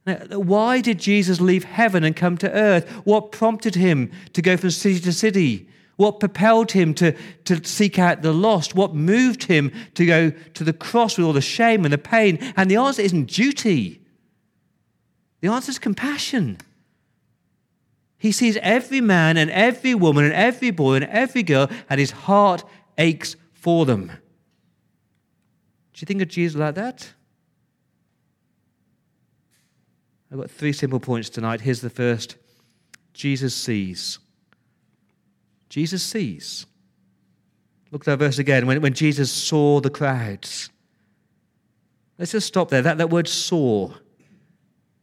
Now, 0.07 0.17
why 0.31 0.81
did 0.81 0.99
Jesus 0.99 1.43
leave 1.43 1.65
heaven 1.65 2.05
and 2.05 2.17
come 2.17 2.39
to 2.39 2.51
earth? 2.51 2.89
What 3.05 3.33
prompted 3.33 3.75
him 3.75 4.11
to 4.33 4.41
go 4.41 4.57
from 4.57 4.71
city 4.71 4.99
to 5.01 5.13
city? 5.13 5.69
What 5.97 6.21
propelled 6.21 6.73
him 6.73 6.95
to, 6.95 7.13
to 7.45 7.65
seek 7.65 7.99
out 7.99 8.23
the 8.23 8.33
lost? 8.33 8.75
What 8.75 8.95
moved 8.95 9.45
him 9.45 9.73
to 9.95 10.07
go 10.07 10.31
to 10.31 10.65
the 10.65 10.73
cross 10.73 11.17
with 11.17 11.27
all 11.27 11.33
the 11.33 11.41
shame 11.41 11.85
and 11.85 11.93
the 11.93 11.99
pain? 11.99 12.39
And 12.57 12.71
the 12.71 12.77
answer 12.77 13.03
isn't 13.03 13.27
duty, 13.27 14.01
the 15.41 15.49
answer 15.49 15.71
is 15.71 15.79
compassion. 15.79 16.59
He 18.19 18.31
sees 18.31 18.57
every 18.59 19.01
man 19.01 19.37
and 19.37 19.51
every 19.51 19.97
woman 19.97 20.25
and 20.25 20.33
every 20.33 20.71
boy 20.71 20.95
and 20.95 21.05
every 21.07 21.43
girl, 21.43 21.69
and 21.91 21.99
his 21.99 22.13
heart 22.13 22.63
aches 22.97 23.35
for 23.53 23.85
them. 23.85 24.07
Do 24.07 24.13
you 25.99 26.07
think 26.07 26.23
of 26.23 26.29
Jesus 26.29 26.57
like 26.57 26.77
that? 26.77 27.13
I've 30.31 30.39
got 30.39 30.51
three 30.51 30.73
simple 30.73 31.01
points 31.01 31.29
tonight. 31.29 31.61
Here's 31.61 31.81
the 31.81 31.91
first 31.91 32.37
Jesus 33.13 33.55
sees. 33.55 34.19
Jesus 35.73 36.03
sees. 36.03 36.67
Look 37.91 38.03
at 38.03 38.05
that 38.05 38.19
verse 38.19 38.39
again. 38.39 38.67
When, 38.67 38.83
when 38.83 38.93
Jesus 38.93 39.33
saw 39.33 39.81
the 39.81 39.89
crowds. 39.89 40.69
Let's 42.19 42.33
just 42.33 42.47
stop 42.47 42.69
there. 42.69 42.83
That, 42.83 42.99
that 42.99 43.09
word 43.09 43.27
saw, 43.27 43.95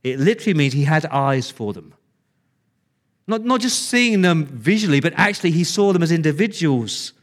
it 0.03 0.19
literally 0.19 0.53
means 0.53 0.73
he 0.73 0.83
had 0.83 1.07
eyes 1.07 1.49
for 1.49 1.73
them. 1.73 1.95
Not, 3.25 3.41
not 3.45 3.61
just 3.61 3.89
seeing 3.89 4.21
them 4.21 4.45
visually, 4.45 4.99
but 4.99 5.13
actually 5.17 5.49
he 5.49 5.63
saw 5.63 5.91
them 5.91 6.03
as 6.03 6.11
individuals. 6.11 7.13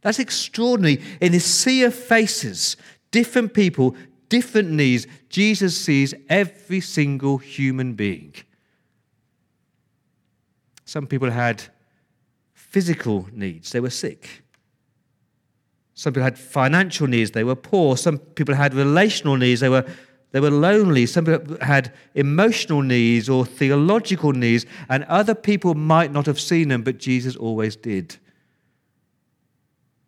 That's 0.00 0.18
extraordinary. 0.18 1.00
In 1.20 1.30
this 1.30 1.44
sea 1.44 1.84
of 1.84 1.94
faces, 1.94 2.76
different 3.12 3.54
people, 3.54 3.94
different 4.28 4.68
needs, 4.72 5.06
Jesus 5.28 5.80
sees 5.80 6.12
every 6.28 6.80
single 6.80 7.38
human 7.38 7.92
being. 7.94 8.34
Some 10.84 11.06
people 11.06 11.30
had 11.30 11.62
physical 12.70 13.28
needs, 13.32 13.72
they 13.72 13.80
were 13.80 13.90
sick. 13.90 14.42
Some 15.94 16.14
people 16.14 16.24
had 16.24 16.38
financial 16.38 17.06
needs, 17.06 17.32
they 17.32 17.44
were 17.44 17.56
poor. 17.56 17.96
Some 17.96 18.18
people 18.18 18.54
had 18.54 18.72
relational 18.72 19.36
needs, 19.36 19.60
they 19.60 19.68
were, 19.68 19.84
they 20.30 20.40
were 20.40 20.50
lonely. 20.50 21.04
Some 21.06 21.26
people 21.26 21.58
had 21.60 21.92
emotional 22.14 22.82
needs 22.82 23.28
or 23.28 23.44
theological 23.44 24.32
needs, 24.32 24.64
and 24.88 25.04
other 25.04 25.34
people 25.34 25.74
might 25.74 26.12
not 26.12 26.26
have 26.26 26.40
seen 26.40 26.68
them, 26.68 26.82
but 26.82 26.98
Jesus 26.98 27.36
always 27.36 27.76
did. 27.76 28.16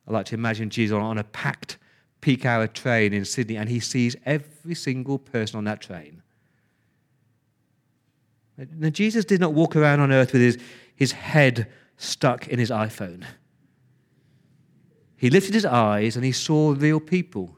I 0.07 0.13
like 0.13 0.27
to 0.27 0.35
imagine 0.35 0.71
Jesus 0.71 0.95
on 0.95 1.19
a 1.19 1.25
packed 1.25 1.79
peak 2.21 2.47
hour 2.47 2.67
train 2.67 3.13
in 3.13 3.25
Sydney 3.25 3.57
and 3.57 3.69
he 3.69 3.81
sees 3.81 4.17
every 4.25 4.75
single 4.75 5.19
person 5.19 5.59
on 5.59 5.65
that 5.65 5.81
train. 5.81 6.23
Now, 8.57 8.91
Jesus 8.91 9.25
did 9.25 9.41
not 9.41 9.55
walk 9.55 9.77
around 9.77 10.01
on 10.01 10.13
earth 10.13 10.33
with 10.33 10.43
his, 10.43 10.59
his 10.95 11.13
head 11.13 11.67
stuck 12.03 12.49
in 12.49 12.59
his 12.59 12.71
iPhone. 12.71 13.25
He 15.17 15.31
lifted 15.31 15.55
his 15.55 15.65
eyes 15.65 16.17
and 16.17 16.25
he 16.25 16.33
saw 16.33 16.75
real 16.77 17.01
people. 17.01 17.57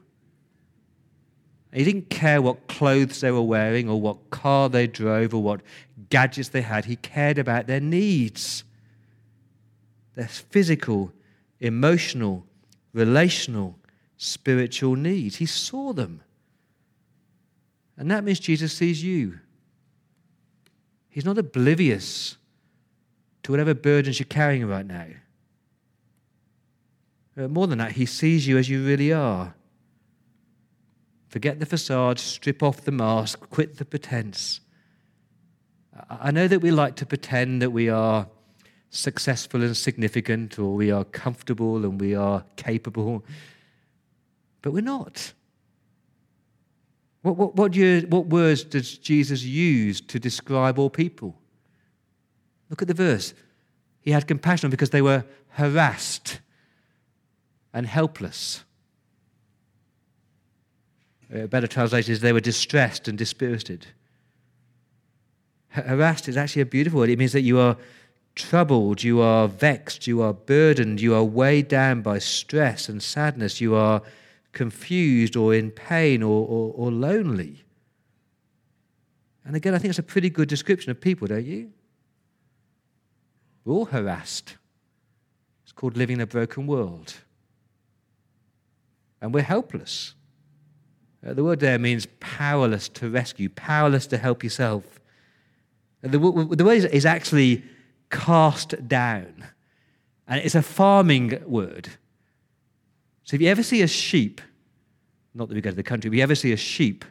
He 1.73 1.83
didn't 1.83 2.09
care 2.09 2.41
what 2.41 2.67
clothes 2.67 3.19
they 3.19 3.31
were 3.31 3.41
wearing 3.41 3.89
or 3.89 3.99
what 3.99 4.29
car 4.29 4.69
they 4.69 4.87
drove 4.87 5.33
or 5.33 5.41
what 5.41 5.61
gadgets 6.09 6.49
they 6.49 6.61
had. 6.61 6.85
He 6.85 6.95
cared 6.95 7.37
about 7.37 7.67
their 7.67 7.81
needs, 7.81 8.63
their 10.13 10.27
physical 10.27 11.11
emotional, 11.59 12.45
relational, 12.93 13.79
spiritual 14.17 14.95
needs. 14.95 15.37
He 15.37 15.45
saw 15.45 15.93
them. 15.93 16.21
And 17.97 18.11
that 18.11 18.23
means 18.23 18.39
Jesus 18.39 18.73
sees 18.73 19.03
you. 19.03 19.39
He's 21.09 21.25
not 21.25 21.37
oblivious 21.37 22.37
to 23.45 23.51
whatever 23.51 23.75
burdens 23.75 24.17
you're 24.19 24.25
carrying 24.25 24.65
right 24.65 24.87
now. 24.87 25.05
But 27.35 27.51
more 27.51 27.67
than 27.67 27.77
that, 27.77 27.91
he 27.91 28.07
sees 28.07 28.47
you 28.47 28.57
as 28.57 28.67
you 28.67 28.83
really 28.83 29.13
are. 29.13 29.53
Forget 31.27 31.59
the 31.59 31.67
facade, 31.67 32.17
strip 32.17 32.63
off 32.63 32.81
the 32.81 32.91
mask, 32.91 33.47
quit 33.51 33.77
the 33.77 33.85
pretense. 33.85 34.61
I 36.09 36.31
know 36.31 36.47
that 36.47 36.61
we 36.61 36.71
like 36.71 36.95
to 36.95 37.05
pretend 37.05 37.61
that 37.61 37.69
we 37.69 37.87
are 37.87 38.27
successful 38.89 39.61
and 39.61 39.77
significant, 39.77 40.57
or 40.57 40.73
we 40.73 40.89
are 40.89 41.03
comfortable 41.03 41.85
and 41.85 42.01
we 42.01 42.15
are 42.15 42.43
capable, 42.55 43.23
but 44.63 44.73
we're 44.73 44.81
not. 44.81 45.33
What, 47.21 47.37
what, 47.37 47.55
what, 47.55 47.75
you, 47.75 48.07
what 48.09 48.25
words 48.25 48.63
does 48.63 48.97
Jesus 48.97 49.43
use 49.43 50.01
to 50.01 50.19
describe 50.19 50.79
all 50.79 50.89
people? 50.89 51.35
Look 52.69 52.81
at 52.81 52.87
the 52.87 52.93
verse. 52.93 53.33
He 54.01 54.11
had 54.11 54.27
compassion 54.27 54.69
because 54.69 54.91
they 54.91 55.01
were 55.01 55.23
harassed 55.49 56.39
and 57.73 57.85
helpless. 57.85 58.63
A 61.33 61.47
better 61.47 61.67
translation 61.67 62.13
is 62.13 62.19
they 62.21 62.33
were 62.33 62.39
distressed 62.39 63.07
and 63.07 63.17
dispirited. 63.17 63.87
Harassed 65.69 66.29
is 66.29 66.37
actually 66.37 66.61
a 66.61 66.67
beautiful 66.67 66.99
word. 66.99 67.09
It 67.09 67.19
means 67.19 67.33
that 67.33 67.41
you 67.41 67.59
are 67.59 67.77
troubled, 68.35 69.01
you 69.03 69.21
are 69.21 69.47
vexed, 69.47 70.07
you 70.07 70.21
are 70.21 70.33
burdened, 70.33 71.01
you 71.01 71.15
are 71.15 71.23
weighed 71.23 71.67
down 71.67 72.01
by 72.01 72.19
stress 72.19 72.87
and 72.89 73.01
sadness, 73.01 73.59
you 73.59 73.75
are 73.75 74.01
confused 74.51 75.35
or 75.35 75.53
in 75.53 75.71
pain 75.71 76.21
or, 76.21 76.47
or, 76.47 76.73
or 76.75 76.91
lonely. 76.91 77.63
And 79.45 79.55
again, 79.55 79.73
I 79.73 79.77
think 79.77 79.89
it's 79.89 79.99
a 79.99 80.03
pretty 80.03 80.29
good 80.29 80.47
description 80.47 80.91
of 80.91 80.99
people, 80.99 81.27
don't 81.27 81.45
you? 81.45 81.71
We're 83.65 83.73
all 83.73 83.85
harassed. 83.85 84.57
It's 85.63 85.71
called 85.71 85.97
living 85.97 86.15
in 86.15 86.21
a 86.21 86.27
broken 86.27 86.67
world. 86.67 87.15
And 89.19 89.33
we're 89.33 89.41
helpless. 89.41 90.13
Uh, 91.25 91.33
the 91.33 91.43
word 91.43 91.59
there 91.59 91.79
means 91.79 92.07
powerless 92.19 92.87
to 92.89 93.09
rescue, 93.09 93.49
powerless 93.49 94.05
to 94.07 94.17
help 94.17 94.43
yourself. 94.43 94.83
Uh, 96.03 96.09
the, 96.09 96.19
the 96.19 96.63
word 96.63 96.85
is 96.85 97.05
actually 97.05 97.63
cast 98.11 98.87
down. 98.87 99.45
And 100.27 100.41
it's 100.41 100.55
a 100.55 100.61
farming 100.61 101.41
word. 101.45 101.89
So 103.23 103.35
if 103.35 103.41
you 103.41 103.49
ever 103.49 103.63
see 103.63 103.81
a 103.81 103.87
sheep, 103.87 104.41
not 105.33 105.49
that 105.49 105.55
we 105.55 105.61
go 105.61 105.71
to 105.71 105.75
the 105.75 105.83
country, 105.83 106.09
but 106.09 106.17
you 106.17 106.23
ever 106.23 106.35
see 106.35 106.51
a 106.51 106.57
sheep 106.57 107.03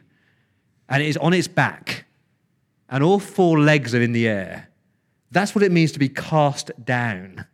and 0.87 1.03
it 1.03 1.07
is 1.07 1.17
on 1.17 1.33
its 1.33 1.47
back 1.47 2.05
and 2.89 3.03
all 3.03 3.19
four 3.19 3.59
legs 3.59 3.93
are 3.93 4.01
in 4.01 4.13
the 4.13 4.27
air, 4.27 4.69
that's 5.31 5.55
what 5.55 5.63
it 5.63 5.71
means 5.71 5.91
to 5.93 5.99
be 5.99 6.09
cast 6.09 6.71
down. 6.83 7.45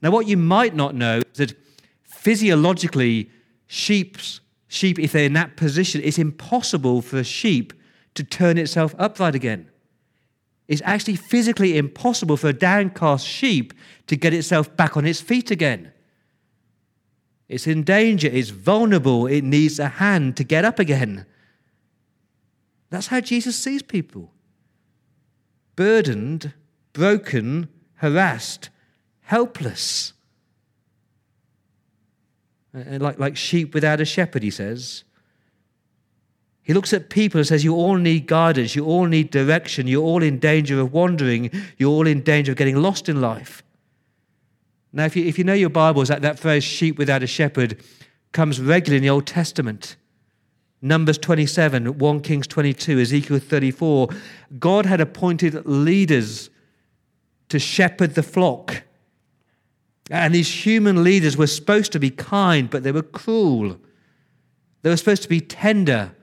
Now, 0.00 0.10
what 0.10 0.26
you 0.26 0.36
might 0.36 0.74
not 0.74 0.94
know 0.94 1.18
is 1.32 1.38
that 1.38 1.54
physiologically, 2.02 3.30
sheep's, 3.66 4.40
sheep, 4.68 4.98
if 4.98 5.12
they're 5.12 5.24
in 5.24 5.32
that 5.34 5.56
position, 5.56 6.00
it's 6.04 6.18
impossible 6.18 7.02
for 7.02 7.18
a 7.18 7.24
sheep 7.24 7.72
to 8.14 8.24
turn 8.24 8.58
itself 8.58 8.94
upright 8.98 9.34
again. 9.34 9.68
It's 10.68 10.82
actually 10.84 11.16
physically 11.16 11.76
impossible 11.76 12.36
for 12.36 12.48
a 12.48 12.52
downcast 12.52 13.26
sheep 13.26 13.74
to 14.06 14.16
get 14.16 14.32
itself 14.32 14.74
back 14.76 14.96
on 14.96 15.06
its 15.06 15.20
feet 15.20 15.50
again. 15.50 15.92
It's 17.48 17.66
in 17.66 17.82
danger, 17.82 18.28
it's 18.28 18.48
vulnerable, 18.48 19.26
it 19.26 19.42
needs 19.42 19.78
a 19.78 19.88
hand 19.88 20.36
to 20.38 20.44
get 20.44 20.64
up 20.64 20.78
again. 20.78 21.26
That's 22.88 23.08
how 23.08 23.20
Jesus 23.20 23.56
sees 23.56 23.82
people 23.82 24.32
burdened, 25.76 26.52
broken, 26.92 27.68
harassed, 27.94 28.70
helpless. 29.22 30.12
Uh, 32.74 32.98
like, 32.98 33.18
like 33.18 33.36
sheep 33.36 33.74
without 33.74 34.00
a 34.00 34.04
shepherd, 34.04 34.42
he 34.42 34.50
says. 34.50 35.04
He 36.62 36.72
looks 36.72 36.92
at 36.92 37.10
people 37.10 37.38
and 37.38 37.46
says, 37.46 37.64
You 37.64 37.74
all 37.74 37.96
need 37.96 38.26
guidance, 38.26 38.76
you 38.76 38.84
all 38.84 39.06
need 39.06 39.30
direction, 39.30 39.86
you're 39.86 40.02
all 40.02 40.22
in 40.22 40.38
danger 40.38 40.80
of 40.80 40.92
wandering, 40.92 41.50
you're 41.76 41.90
all 41.90 42.06
in 42.06 42.22
danger 42.22 42.52
of 42.52 42.58
getting 42.58 42.80
lost 42.80 43.08
in 43.08 43.20
life. 43.20 43.62
Now, 44.92 45.04
if 45.04 45.16
you, 45.16 45.24
if 45.24 45.38
you 45.38 45.44
know 45.44 45.54
your 45.54 45.70
Bibles, 45.70 46.08
that, 46.08 46.22
that 46.22 46.38
phrase, 46.38 46.62
sheep 46.62 46.98
without 46.98 47.22
a 47.22 47.26
shepherd, 47.26 47.82
comes 48.32 48.60
regularly 48.60 48.98
in 48.98 49.02
the 49.02 49.10
Old 49.10 49.26
Testament. 49.26 49.96
Numbers 50.80 51.18
27, 51.18 51.98
1 51.98 52.20
Kings 52.20 52.46
22, 52.46 53.00
Ezekiel 53.00 53.38
34. 53.38 54.08
God 54.58 54.86
had 54.86 55.00
appointed 55.00 55.64
leaders 55.64 56.50
to 57.52 57.58
shepherd 57.58 58.14
the 58.14 58.22
flock. 58.22 58.82
And 60.10 60.34
these 60.34 60.64
human 60.64 61.04
leaders 61.04 61.36
were 61.36 61.46
supposed 61.46 61.92
to 61.92 62.00
be 62.00 62.08
kind, 62.08 62.70
but 62.70 62.82
they 62.82 62.92
were 62.92 63.02
cruel. 63.02 63.78
They 64.80 64.88
were 64.88 64.96
supposed 64.96 65.22
to 65.24 65.28
be 65.28 65.40
tender, 65.40 66.14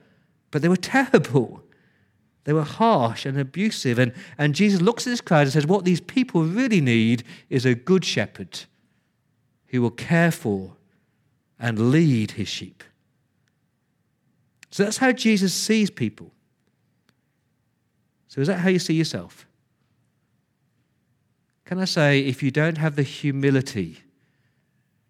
but 0.50 0.60
they 0.60 0.68
were 0.68 0.76
terrible. 0.76 1.62
They 2.44 2.52
were 2.52 2.64
harsh 2.64 3.26
and 3.26 3.38
abusive. 3.38 3.96
And, 3.96 4.12
and 4.38 4.56
Jesus 4.56 4.80
looks 4.80 5.06
at 5.06 5.10
this 5.10 5.20
crowd 5.20 5.42
and 5.42 5.52
says, 5.52 5.68
What 5.68 5.84
these 5.84 6.00
people 6.00 6.42
really 6.42 6.80
need 6.80 7.22
is 7.48 7.64
a 7.64 7.76
good 7.76 8.04
shepherd 8.04 8.64
who 9.68 9.80
will 9.80 9.92
care 9.92 10.32
for 10.32 10.72
and 11.60 11.92
lead 11.92 12.32
his 12.32 12.48
sheep. 12.48 12.82
So 14.72 14.82
that's 14.82 14.98
how 14.98 15.12
Jesus 15.12 15.54
sees 15.54 15.90
people. 15.90 16.32
So 18.26 18.40
is 18.40 18.48
that 18.48 18.58
how 18.58 18.68
you 18.68 18.80
see 18.80 18.94
yourself? 18.94 19.46
Can 21.70 21.78
I 21.78 21.84
say, 21.84 22.18
if 22.18 22.42
you 22.42 22.50
don't 22.50 22.78
have 22.78 22.96
the 22.96 23.04
humility 23.04 23.98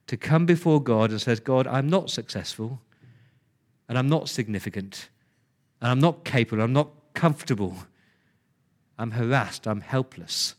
to 0.07 0.19
come 0.19 0.45
before 0.45 0.83
God 0.83 1.11
and 1.11 1.19
says, 1.19 1.41
God, 1.41 1.67
I'm 1.67 1.89
not 1.89 2.11
successful, 2.11 2.83
and 3.89 3.97
I'm 3.97 4.11
not 4.11 4.29
significant, 4.29 5.09
and 5.81 5.91
I'm 5.91 6.01
not 6.01 6.23
capable, 6.23 6.63
I'm 6.63 6.75
not 6.75 6.91
comfortable. 7.15 7.77
I'm 8.99 9.13
harassed. 9.13 9.67
I'm 9.67 9.81
helpless. 9.81 10.55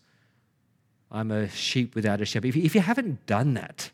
I'm 1.11 1.29
a 1.29 1.47
sheep 1.49 1.93
without 1.93 2.19
a 2.19 2.25
shepherd. 2.25 2.55
If 2.55 2.73
you 2.73 2.81
haven't 2.81 3.27
done 3.27 3.53
that, 3.53 3.91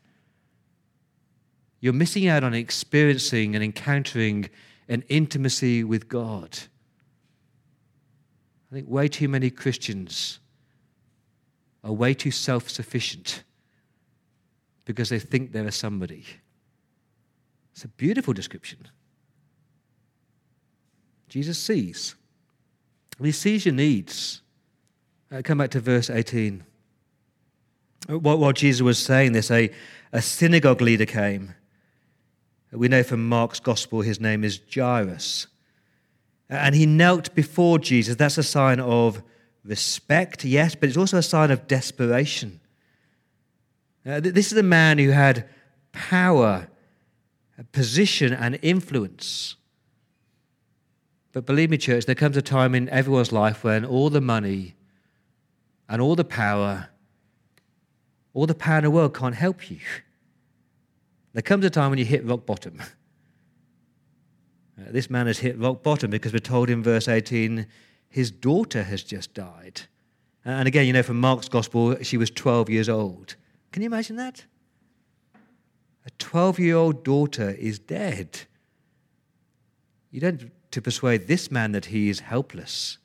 you're 1.82 1.91
missing 1.91 2.26
out 2.30 2.41
on 2.41 2.54
experiencing 2.54 3.54
and 3.54 3.62
encountering 3.62 4.50
an 4.88 5.04
intimacy 5.10 5.84
with 5.84 6.08
God. 6.08 6.58
I 8.72 8.76
think 8.76 8.88
way 8.88 9.10
too 9.10 9.28
many 9.28 9.50
Christians 9.50 10.39
are 11.88 11.93
way 11.93 12.13
too 12.13 12.32
self 12.32 12.69
sufficient 12.69 13.43
because 14.86 15.10
they 15.10 15.19
think 15.19 15.54
they're 15.54 15.65
a 15.65 15.71
somebody. 15.71 16.26
It's 17.71 17.86
a 17.86 17.88
beautiful 17.88 18.34
description. 18.34 18.88
Jesus 21.30 21.58
sees. 21.58 22.15
He 23.21 23.32
sees 23.32 23.65
your 23.65 23.76
needs. 23.76 24.41
Uh, 25.32 25.41
come 25.43 25.58
back 25.60 25.71
to 25.71 25.80
verse 25.80 26.10
18. 26.10 26.63
While, 28.08 28.38
while 28.38 28.54
Jesus 28.54 28.82
was 28.82 28.97
saying 28.97 29.32
this, 29.34 29.52
a, 29.52 29.71
a 30.12 30.21
synagogue 30.21 30.82
leader 30.82 31.06
came. 31.06 31.54
We 32.71 32.88
know 32.88 33.04
from 33.04 33.28
Mark's 33.28 33.60
gospel 33.60 34.02
his 34.02 34.19
name 34.19 34.43
is 34.43 34.60
Jairus. 34.73 35.47
And 36.50 36.76
he 36.76 36.86
knelt 36.86 37.34
before 37.36 37.80
Jesus. 37.80 38.15
That's 38.15 38.38
a 38.38 38.43
sign 38.43 38.80
of 38.80 39.21
respect, 39.67 40.45
yes, 40.45 40.75
but 40.75 40.89
it's 40.89 40.97
also 40.97 41.17
a 41.17 41.23
sign 41.23 41.51
of 41.51 41.67
desperation. 41.67 42.60
Uh, 44.06 44.21
this 44.21 44.51
is 44.51 44.58
a 44.58 44.63
man 44.63 44.97
who 44.97 45.10
had 45.10 45.47
power, 45.91 46.67
position, 47.73 48.32
and 48.34 48.58
influence. 48.62 49.56
But 51.34 51.45
believe 51.45 51.69
me, 51.69 51.77
church, 51.77 52.06
there 52.06 52.15
comes 52.15 52.38
a 52.38 52.41
time 52.41 52.73
in 52.73 52.88
everyone's 52.89 53.32
life 53.32 53.63
when 53.63 53.84
all 53.84 54.10
the 54.10 54.21
money 54.21 54.75
and 55.89 56.01
all 56.01 56.15
the 56.15 56.23
power, 56.23 56.89
all 58.34 58.47
the 58.47 58.56
power 58.56 58.77
in 58.77 58.84
the 58.86 58.91
world 58.91 59.13
can't 59.13 59.36
help 59.36 59.69
you. 59.69 59.80
There 61.34 61.41
comes 61.41 61.65
a 61.65 61.69
time 61.69 61.89
when 61.89 61.99
you 61.99 62.06
hit 62.06 62.25
rock 62.25 62.45
bottom. 62.45 62.82
Uh, 64.80 64.91
this 64.91 65.10
man 65.10 65.25
has 65.25 65.39
hit 65.39 65.58
rock 65.58 65.82
bottom 65.82 66.12
because 66.12 66.32
we're 66.32 66.38
told 66.38 66.69
in 66.69 66.84
verse 66.84 67.08
18 67.08 67.65
his 68.10 68.32
daughter 68.32 68.84
has 68.84 69.04
just 69.04 69.34
died. 69.34 69.82
And 70.46 70.67
again, 70.67 70.88
you 70.88 70.93
know, 70.93 71.04
from 71.04 71.20
Mark's 71.20 71.50
gospel, 71.50 72.02
she 72.02 72.17
was 72.17 72.30
12 72.30 72.70
years 72.70 72.89
old. 72.89 73.36
Can 73.72 73.82
you 73.82 73.88
imagine 73.88 74.15
that? 74.15 74.46
A 76.06 76.10
12 76.17 76.60
year 76.60 76.76
old 76.76 77.04
daughter 77.04 77.50
is 77.50 77.80
dead. 77.80 78.41
You 80.10 80.22
don't 80.22 80.52
to 80.72 80.82
persuade 80.82 81.28
this 81.28 81.52
man 81.52 81.72
that 81.72 81.86
he 81.86 82.10
is 82.10 82.22
helpless. 82.22 82.98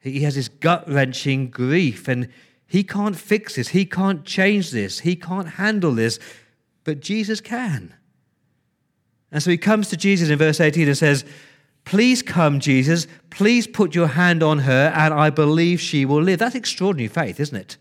He 0.00 0.20
has 0.20 0.34
this 0.36 0.48
gut 0.48 0.88
wrenching 0.88 1.50
grief, 1.50 2.08
and 2.08 2.28
he 2.66 2.84
can't 2.84 3.16
fix 3.16 3.56
this. 3.56 3.68
He 3.68 3.84
can't 3.84 4.24
change 4.24 4.70
this. 4.70 5.00
He 5.00 5.16
can't 5.16 5.48
handle 5.48 5.92
this. 5.92 6.18
But 6.84 7.00
Jesus 7.00 7.40
can. 7.40 7.94
And 9.32 9.42
so 9.42 9.50
he 9.50 9.58
comes 9.58 9.88
to 9.88 9.96
Jesus 9.96 10.28
in 10.28 10.38
verse 10.38 10.60
18 10.60 10.86
and 10.86 10.96
says, 10.96 11.24
Please 11.86 12.20
come, 12.20 12.58
Jesus. 12.58 13.06
Please 13.30 13.66
put 13.66 13.94
your 13.94 14.08
hand 14.08 14.42
on 14.42 14.58
her, 14.58 14.92
and 14.94 15.14
I 15.14 15.30
believe 15.30 15.80
she 15.80 16.04
will 16.04 16.20
live. 16.20 16.40
That's 16.40 16.56
extraordinary 16.56 17.08
faith, 17.08 17.40
isn't 17.40 17.56
it? 17.56 17.78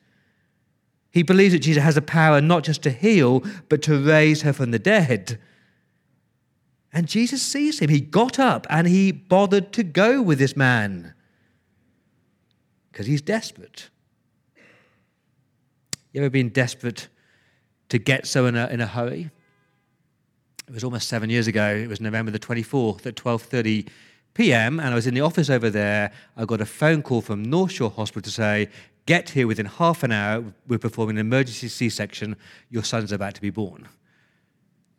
He 1.12 1.24
believes 1.24 1.54
that 1.54 1.60
Jesus 1.60 1.84
has 1.84 1.96
the 1.96 2.02
power 2.02 2.40
not 2.40 2.64
just 2.64 2.84
to 2.84 2.92
heal, 2.92 3.44
but 3.68 3.82
to 3.82 3.98
raise 3.98 4.44
her 4.44 4.54
from 4.54 4.72
the 4.72 4.80
dead. 4.80 5.40
And 6.94 7.08
Jesus 7.08 7.42
sees 7.42 7.80
him. 7.80 7.90
He 7.90 8.00
got 8.00 8.38
up 8.38 8.68
and 8.70 8.88
he 8.88 9.12
bothered 9.12 9.74
to 9.74 9.84
go 9.84 10.22
with 10.22 10.38
this 10.38 10.56
man 10.56 11.14
because 12.92 13.08
he's 13.08 13.22
desperate. 13.22 13.90
You 16.14 16.22
ever 16.22 16.30
been 16.30 16.50
desperate 16.50 17.08
to 17.90 17.98
get 17.98 18.28
so 18.28 18.46
in 18.46 18.56
a, 18.56 18.68
in 18.68 18.82
a 18.82 18.88
hurry? 18.88 19.32
It 20.68 20.74
was 20.74 20.84
almost 20.84 21.08
seven 21.08 21.30
years 21.30 21.48
ago. 21.48 21.76
It 21.76 21.88
was 21.88 22.02
November 22.02 22.32
the 22.32 22.40
24th 22.40 23.06
at 23.06 23.16
12.30 23.16 23.88
p.m. 24.34 24.80
and 24.80 24.90
I 24.90 24.96
was 24.96 25.06
in 25.06 25.14
the 25.14 25.22
office 25.22 25.50
over 25.50 25.70
there. 25.70 26.12
I 26.36 26.46
got 26.46 26.60
a 26.60 26.66
phone 26.66 27.04
call 27.04 27.22
from 27.22 27.44
North 27.44 27.72
Shore 27.72 27.92
Hospital 27.92 28.24
to 28.24 28.32
say, 28.32 28.70
get 29.06 29.30
here 29.30 29.46
within 29.46 29.68
half 29.68 30.02
an 30.02 30.12
hour. 30.12 30.44
We're 30.68 30.80
performing 30.80 31.18
an 31.18 31.22
emergency 31.22 31.68
C-section. 31.68 32.36
Your 32.72 32.84
son's 32.84 33.12
about 33.12 33.36
to 33.36 33.42
be 33.42 33.52
born. 33.52 33.88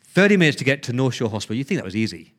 30 0.04 0.36
minutes 0.36 0.56
to 0.58 0.64
get 0.64 0.84
to 0.84 0.92
North 0.92 1.14
Shore 1.14 1.28
Hospital. 1.28 1.56
You 1.56 1.64
think 1.64 1.78
that 1.78 1.84
was 1.84 1.96
easy. 1.96 2.34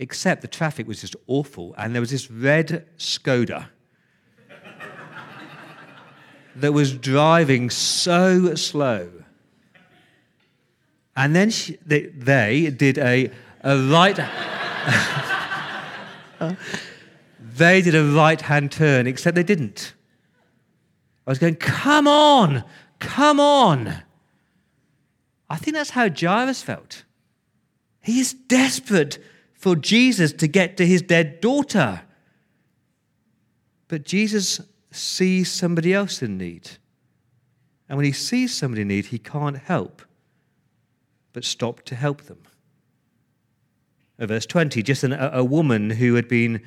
Except 0.00 0.42
the 0.42 0.48
traffic 0.48 0.88
was 0.88 1.00
just 1.00 1.14
awful. 1.28 1.76
And 1.78 1.94
there 1.94 2.02
was 2.02 2.10
this 2.10 2.28
red 2.28 2.86
Skoda 2.98 3.68
that 6.56 6.72
was 6.72 6.92
driving 6.92 7.70
so 7.70 8.56
slow. 8.56 9.08
And 11.16 11.34
then 11.34 11.48
she, 11.50 11.78
they, 11.84 12.06
they, 12.06 12.70
did 12.70 12.98
a, 12.98 13.30
a 13.62 13.78
right. 13.78 14.16
they 17.40 17.80
did 17.80 17.94
a 17.94 18.04
right 18.04 18.40
hand 18.40 18.70
turn, 18.70 19.06
except 19.06 19.34
they 19.34 19.42
didn't. 19.42 19.94
I 21.26 21.30
was 21.30 21.38
going, 21.38 21.56
come 21.56 22.06
on, 22.06 22.64
come 22.98 23.40
on. 23.40 24.02
I 25.48 25.56
think 25.56 25.74
that's 25.74 25.90
how 25.90 26.10
Jairus 26.10 26.62
felt. 26.62 27.04
He 28.02 28.20
is 28.20 28.34
desperate 28.34 29.18
for 29.54 29.74
Jesus 29.74 30.32
to 30.34 30.46
get 30.46 30.76
to 30.76 30.86
his 30.86 31.00
dead 31.00 31.40
daughter. 31.40 32.02
But 33.88 34.04
Jesus 34.04 34.60
sees 34.90 35.50
somebody 35.50 35.94
else 35.94 36.22
in 36.22 36.36
need. 36.36 36.70
And 37.88 37.96
when 37.96 38.04
he 38.04 38.12
sees 38.12 38.54
somebody 38.54 38.82
in 38.82 38.88
need, 38.88 39.06
he 39.06 39.18
can't 39.18 39.56
help 39.56 40.02
but 41.36 41.44
stopped 41.44 41.84
to 41.84 41.94
help 41.94 42.22
them. 42.22 42.38
Uh, 44.18 44.24
verse 44.24 44.46
20, 44.46 44.82
just 44.82 45.04
an, 45.04 45.12
a, 45.12 45.32
a 45.34 45.44
woman 45.44 45.90
who 45.90 46.14
had 46.14 46.26
been 46.28 46.62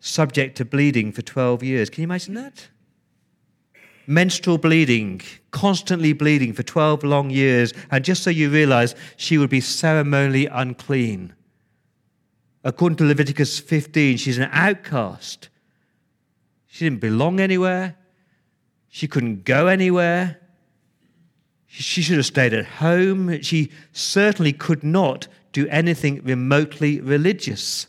subject 0.00 0.54
to 0.58 0.66
bleeding 0.66 1.12
for 1.12 1.22
12 1.22 1.62
years. 1.62 1.88
Can 1.88 2.02
you 2.02 2.08
imagine 2.08 2.34
that? 2.34 2.68
Menstrual 4.06 4.58
bleeding, 4.58 5.22
constantly 5.50 6.12
bleeding 6.12 6.52
for 6.52 6.62
12 6.62 7.04
long 7.04 7.30
years. 7.30 7.72
And 7.90 8.04
just 8.04 8.22
so 8.22 8.28
you 8.28 8.50
realize, 8.50 8.94
she 9.16 9.38
would 9.38 9.48
be 9.48 9.62
ceremonially 9.62 10.44
unclean. 10.44 11.32
According 12.64 12.96
to 12.96 13.04
Leviticus 13.04 13.60
15, 13.60 14.18
she's 14.18 14.36
an 14.36 14.50
outcast. 14.52 15.48
She 16.66 16.84
didn't 16.84 17.00
belong 17.00 17.40
anywhere. 17.40 17.96
She 18.90 19.08
couldn't 19.08 19.46
go 19.46 19.68
anywhere. 19.68 20.41
She 21.74 22.02
should 22.02 22.18
have 22.18 22.26
stayed 22.26 22.52
at 22.52 22.66
home. 22.66 23.40
She 23.40 23.70
certainly 23.92 24.52
could 24.52 24.84
not 24.84 25.26
do 25.52 25.66
anything 25.68 26.22
remotely 26.22 27.00
religious. 27.00 27.86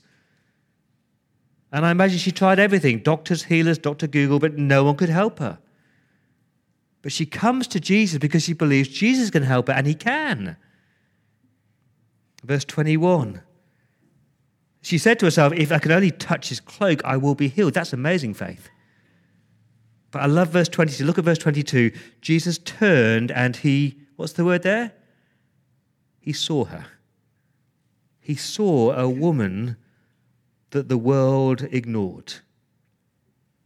And 1.69 1.85
I 1.85 1.91
imagine 1.91 2.17
she 2.17 2.31
tried 2.31 2.59
everything 2.59 2.99
doctors, 2.99 3.43
healers, 3.43 3.77
Dr. 3.77 4.07
Google, 4.07 4.39
but 4.39 4.57
no 4.57 4.85
one 4.85 4.95
could 4.95 5.09
help 5.09 5.39
her. 5.39 5.59
But 7.01 7.11
she 7.11 7.25
comes 7.25 7.67
to 7.67 7.79
Jesus 7.81 8.19
because 8.19 8.43
she 8.43 8.53
believes 8.53 8.87
Jesus 8.87 9.29
can 9.29 9.43
help 9.43 9.67
her, 9.67 9.73
and 9.73 9.85
he 9.85 9.95
can. 9.95 10.55
Verse 12.41 12.63
21. 12.63 13.41
She 14.81 14.97
said 14.97 15.19
to 15.19 15.25
herself, 15.25 15.51
If 15.51 15.73
I 15.73 15.79
can 15.79 15.91
only 15.91 16.11
touch 16.11 16.47
his 16.47 16.61
cloak, 16.61 17.03
I 17.03 17.17
will 17.17 17.35
be 17.35 17.49
healed. 17.49 17.73
That's 17.73 17.91
amazing 17.91 18.35
faith. 18.35 18.69
But 20.13 20.21
I 20.21 20.25
love 20.27 20.49
verse 20.49 20.69
22. 20.69 21.05
Look 21.05 21.17
at 21.17 21.25
verse 21.25 21.39
22. 21.39 21.91
Jesus 22.21 22.59
turned 22.59 23.31
and 23.31 23.55
he, 23.55 23.97
what's 24.15 24.33
the 24.33 24.45
word 24.45 24.61
there? 24.61 24.93
He 26.19 26.31
saw 26.31 26.65
her. 26.65 26.85
He 28.21 28.35
saw 28.35 28.91
a 28.91 29.09
woman 29.09 29.75
that 30.69 30.87
the 30.87 30.99
world 30.99 31.63
ignored. 31.71 32.35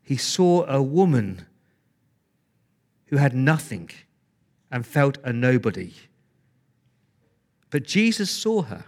He 0.01 0.15
saw 0.15 0.65
a 0.67 0.81
woman 0.81 1.45
who 3.07 3.17
had 3.17 3.35
nothing 3.35 3.89
and 4.71 4.85
felt 4.87 5.17
a 5.25 5.33
nobody. 5.33 5.91
But 7.69 7.83
Jesus 7.83 8.31
saw 8.31 8.61
her. 8.61 8.85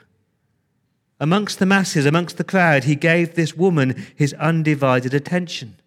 Amongst 1.19 1.59
the 1.59 1.65
masses, 1.65 2.05
amongst 2.05 2.37
the 2.37 2.45
crowd, 2.45 2.85
he 2.85 2.95
gave 2.95 3.35
this 3.35 3.57
woman 3.57 4.01
his 4.15 4.33
undivided 4.35 5.13
attention. 5.13 5.78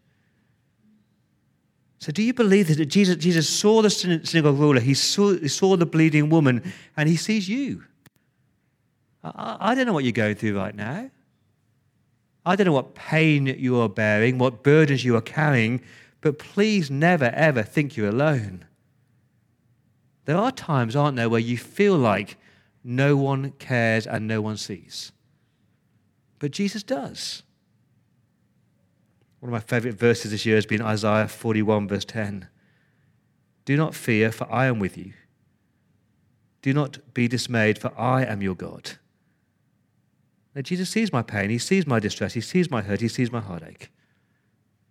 So, 2.03 2.11
do 2.11 2.21
you 2.21 2.35
believe 2.35 2.67
that 2.67 2.85
Jesus, 2.87 3.15
Jesus 3.15 3.49
saw 3.49 3.81
the 3.81 3.89
synagogue 3.89 4.59
ruler, 4.59 4.81
he 4.81 4.93
saw, 4.93 5.35
he 5.35 5.47
saw 5.47 5.77
the 5.77 5.87
bleeding 5.87 6.31
woman, 6.31 6.73
and 6.97 7.09
he 7.09 7.15
sees 7.15 7.49
you? 7.49 7.85
I, 9.23 9.57
I 9.61 9.75
don't 9.77 9.87
know 9.87 9.93
what 9.93 10.03
you're 10.03 10.13
going 10.13 10.35
through 10.35 10.59
right 10.59 10.75
now. 10.75 11.09
I 12.45 12.57
don't 12.57 12.65
know 12.65 12.73
what 12.73 12.97
pain 12.97 13.47
you 13.47 13.79
are 13.79 13.89
bearing, 13.89 14.39
what 14.39 14.65
burdens 14.65 15.05
you 15.05 15.15
are 15.15 15.21
carrying, 15.21 15.81
but 16.23 16.41
please 16.41 16.91
never, 16.91 17.27
ever 17.27 17.63
think 17.63 17.97
you're 17.97 18.09
alone. 18.09 18.65
There 20.25 20.37
are 20.37 20.51
times, 20.51 20.97
aren't 20.97 21.17
there, 21.17 21.29
where 21.29 21.39
you 21.39 21.57
feel 21.57 21.97
like 21.97 22.37
no 22.83 23.17
one 23.17 23.53
cares 23.61 24.09
and 24.09 24.27
no 24.27 24.41
one 24.41 24.57
sees. 24.57 25.13
But 26.41 26.51
Jesus 26.51 26.83
does. 26.83 27.45
One 29.43 29.49
of 29.49 29.55
my 29.55 29.59
favorite 29.67 29.99
verses 29.99 30.31
this 30.31 30.47
year 30.47 30.55
has 30.55 30.67
been 30.67 30.81
Isaiah 30.81 31.27
41, 31.27 31.89
verse 31.89 32.05
10. 32.05 32.47
Do 33.65 33.77
not 33.77 33.93
fear, 33.93 34.31
for 34.31 34.47
I 34.49 34.67
am 34.67 34.79
with 34.79 34.97
you. 34.97 35.15
Do 36.63 36.73
not 36.73 37.13
be 37.13 37.27
dismayed, 37.27 37.77
for 37.77 37.93
I 37.99 38.25
am 38.25 38.41
your 38.41 38.55
God. 38.55 38.93
Now, 40.55 40.63
Jesus 40.63 40.91
sees 40.91 41.13
my 41.13 41.23
pain, 41.23 41.51
He 41.51 41.59
sees 41.59 41.89
my 41.89 41.99
distress, 41.99 42.35
He 42.35 42.41
sees 42.41 42.71
my 42.71 42.83
hurt, 42.83 43.01
He 43.01 43.09
sees 43.09 43.33
my 43.33 43.41
heartache. 43.41 43.91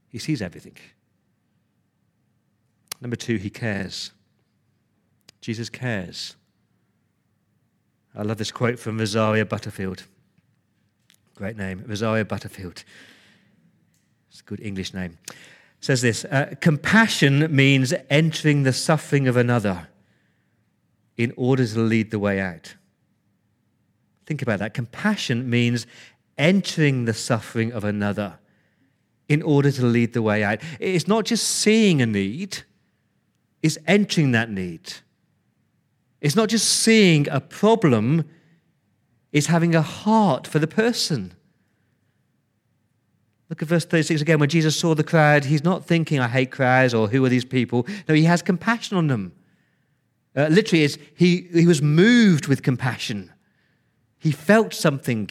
He 0.09 0.19
sees 0.19 0.41
everything. 0.41 0.75
Number 2.99 3.15
two, 3.15 3.37
He 3.37 3.49
cares. 3.49 4.11
Jesus 5.39 5.69
cares. 5.69 6.35
I 8.13 8.23
love 8.23 8.37
this 8.37 8.51
quote 8.51 8.79
from 8.79 8.97
Rosaria 8.97 9.45
Butterfield. 9.45 10.03
Great 11.35 11.55
name, 11.55 11.85
Rosaria 11.87 12.25
Butterfield. 12.25 12.83
It's 14.31 14.39
a 14.39 14.43
good 14.43 14.61
English 14.61 14.93
name. 14.93 15.17
It 15.27 15.35
says 15.81 16.01
this 16.01 16.23
uh, 16.25 16.55
Compassion 16.61 17.53
means 17.53 17.93
entering 18.09 18.63
the 18.63 18.71
suffering 18.71 19.27
of 19.27 19.35
another 19.35 19.89
in 21.17 21.33
order 21.35 21.67
to 21.67 21.79
lead 21.79 22.11
the 22.11 22.19
way 22.19 22.39
out. 22.39 22.75
Think 24.25 24.41
about 24.41 24.59
that. 24.59 24.73
Compassion 24.73 25.49
means 25.49 25.85
entering 26.37 27.03
the 27.03 27.13
suffering 27.13 27.73
of 27.73 27.83
another 27.83 28.39
in 29.27 29.41
order 29.41 29.69
to 29.69 29.85
lead 29.85 30.13
the 30.13 30.21
way 30.21 30.43
out. 30.43 30.59
It's 30.79 31.09
not 31.09 31.25
just 31.25 31.47
seeing 31.47 32.01
a 32.01 32.05
need, 32.05 32.63
it's 33.61 33.77
entering 33.85 34.31
that 34.31 34.49
need. 34.49 34.93
It's 36.21 36.35
not 36.35 36.47
just 36.47 36.69
seeing 36.69 37.27
a 37.29 37.41
problem, 37.41 38.29
it's 39.33 39.47
having 39.47 39.75
a 39.75 39.81
heart 39.81 40.47
for 40.47 40.59
the 40.59 40.67
person. 40.67 41.33
Look 43.51 43.61
at 43.61 43.67
verse 43.67 43.83
36 43.83 44.21
again. 44.21 44.39
When 44.39 44.47
Jesus 44.47 44.77
saw 44.77 44.95
the 44.95 45.03
crowd, 45.03 45.43
he's 45.43 45.61
not 45.61 45.85
thinking, 45.85 46.21
I 46.21 46.29
hate 46.29 46.51
crowds 46.51 46.93
or 46.93 47.09
who 47.09 47.25
are 47.25 47.29
these 47.29 47.43
people. 47.43 47.85
No, 48.07 48.15
he 48.15 48.23
has 48.23 48.41
compassion 48.41 48.95
on 48.95 49.07
them. 49.07 49.33
Uh, 50.33 50.47
literally, 50.47 50.85
it's, 50.85 50.97
he, 51.15 51.49
he 51.53 51.67
was 51.67 51.81
moved 51.81 52.47
with 52.47 52.63
compassion. 52.63 53.29
He 54.17 54.31
felt 54.31 54.73
something. 54.73 55.29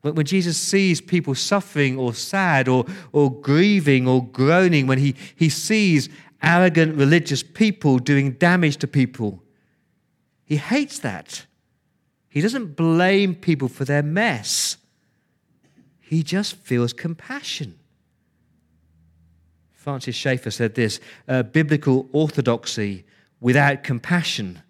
When, 0.00 0.16
when 0.16 0.26
Jesus 0.26 0.58
sees 0.58 1.00
people 1.00 1.36
suffering 1.36 1.96
or 1.96 2.12
sad 2.12 2.66
or, 2.66 2.84
or 3.12 3.30
grieving 3.40 4.08
or 4.08 4.26
groaning, 4.26 4.88
when 4.88 4.98
he, 4.98 5.14
he 5.36 5.48
sees 5.48 6.08
arrogant 6.42 6.96
religious 6.96 7.44
people 7.44 8.00
doing 8.00 8.32
damage 8.32 8.78
to 8.78 8.88
people, 8.88 9.44
he 10.44 10.56
hates 10.56 10.98
that. 10.98 11.46
He 12.28 12.40
doesn't 12.40 12.74
blame 12.74 13.36
people 13.36 13.68
for 13.68 13.84
their 13.84 14.02
mess. 14.02 14.76
He 16.06 16.22
just 16.22 16.54
feels 16.54 16.92
compassion. 16.92 17.80
Francis 19.72 20.14
Schaeffer 20.14 20.52
said 20.52 20.76
this 20.76 21.00
uh, 21.26 21.42
Biblical 21.42 22.08
orthodoxy 22.12 23.04
without 23.40 23.82
compassion 23.82 24.62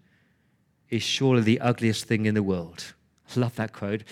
is 0.89 1.03
surely 1.03 1.43
the 1.43 1.61
ugliest 1.61 2.07
thing 2.07 2.25
in 2.25 2.35
the 2.35 2.43
world. 2.43 2.95
I 3.35 3.41
love 3.41 3.55
that 3.57 3.75
quote. 3.75 4.03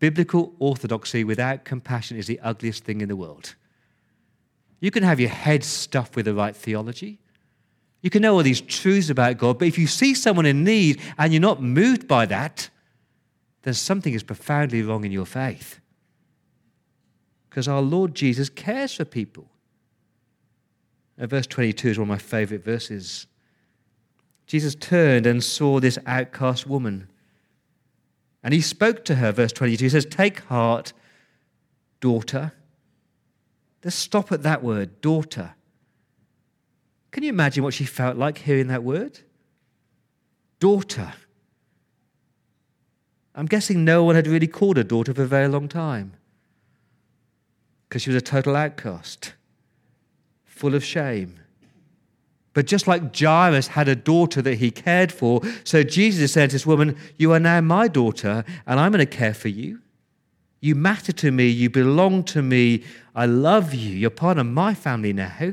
Biblical 0.00 0.54
orthodoxy 0.58 1.22
without 1.22 1.64
compassion 1.64 2.16
is 2.16 2.26
the 2.26 2.40
ugliest 2.40 2.82
thing 2.82 3.00
in 3.00 3.08
the 3.08 3.14
world. 3.14 3.54
You 4.80 4.90
can 4.90 5.04
have 5.04 5.20
your 5.20 5.28
head 5.28 5.62
stuffed 5.62 6.16
with 6.16 6.24
the 6.24 6.34
right 6.34 6.56
theology. 6.56 7.20
You 8.00 8.10
can 8.10 8.22
know 8.22 8.34
all 8.34 8.42
these 8.42 8.60
truths 8.60 9.08
about 9.08 9.38
God, 9.38 9.60
but 9.60 9.68
if 9.68 9.78
you 9.78 9.86
see 9.86 10.14
someone 10.14 10.46
in 10.46 10.64
need 10.64 11.00
and 11.16 11.32
you're 11.32 11.40
not 11.40 11.62
moved 11.62 12.08
by 12.08 12.26
that, 12.26 12.70
then 13.62 13.74
something 13.74 14.14
is 14.14 14.24
profoundly 14.24 14.82
wrong 14.82 15.04
in 15.04 15.12
your 15.12 15.26
faith. 15.26 15.78
Because 17.52 17.68
our 17.68 17.82
Lord 17.82 18.14
Jesus 18.14 18.48
cares 18.48 18.94
for 18.94 19.04
people. 19.04 19.44
Verse 21.18 21.46
22 21.46 21.88
is 21.90 21.98
one 21.98 22.04
of 22.04 22.08
my 22.08 22.16
favorite 22.16 22.64
verses. 22.64 23.26
Jesus 24.46 24.74
turned 24.74 25.26
and 25.26 25.44
saw 25.44 25.78
this 25.78 25.98
outcast 26.06 26.66
woman. 26.66 27.08
And 28.42 28.54
he 28.54 28.62
spoke 28.62 29.04
to 29.04 29.16
her, 29.16 29.32
verse 29.32 29.52
22. 29.52 29.84
He 29.84 29.88
says, 29.90 30.06
Take 30.06 30.40
heart, 30.44 30.94
daughter. 32.00 32.52
Let's 33.84 33.96
stop 33.96 34.32
at 34.32 34.42
that 34.44 34.64
word, 34.64 35.02
daughter. 35.02 35.54
Can 37.10 37.22
you 37.22 37.28
imagine 37.28 37.62
what 37.62 37.74
she 37.74 37.84
felt 37.84 38.16
like 38.16 38.38
hearing 38.38 38.68
that 38.68 38.82
word? 38.82 39.20
Daughter. 40.58 41.12
I'm 43.34 43.44
guessing 43.44 43.84
no 43.84 44.04
one 44.04 44.14
had 44.14 44.26
really 44.26 44.48
called 44.48 44.78
her 44.78 44.82
daughter 44.82 45.12
for 45.12 45.24
a 45.24 45.26
very 45.26 45.48
long 45.48 45.68
time 45.68 46.14
because 47.92 48.00
she 48.00 48.08
was 48.08 48.16
a 48.16 48.22
total 48.22 48.56
outcast, 48.56 49.34
full 50.46 50.74
of 50.74 50.82
shame. 50.82 51.38
But 52.54 52.66
just 52.66 52.88
like 52.88 53.14
Jairus 53.14 53.66
had 53.66 53.86
a 53.86 53.94
daughter 53.94 54.40
that 54.40 54.54
he 54.54 54.70
cared 54.70 55.12
for, 55.12 55.42
so 55.62 55.82
Jesus 55.82 56.32
said 56.32 56.48
to 56.48 56.54
this 56.54 56.64
woman, 56.64 56.96
You 57.18 57.32
are 57.32 57.38
now 57.38 57.60
my 57.60 57.88
daughter, 57.88 58.46
and 58.66 58.80
I'm 58.80 58.92
going 58.92 59.06
to 59.06 59.16
care 59.16 59.34
for 59.34 59.48
you. 59.48 59.82
You 60.58 60.74
matter 60.74 61.12
to 61.12 61.30
me. 61.30 61.48
You 61.48 61.68
belong 61.68 62.24
to 62.24 62.40
me. 62.40 62.82
I 63.14 63.26
love 63.26 63.74
you. 63.74 63.94
You're 63.94 64.08
part 64.08 64.38
of 64.38 64.46
my 64.46 64.72
family 64.72 65.12
now. 65.12 65.52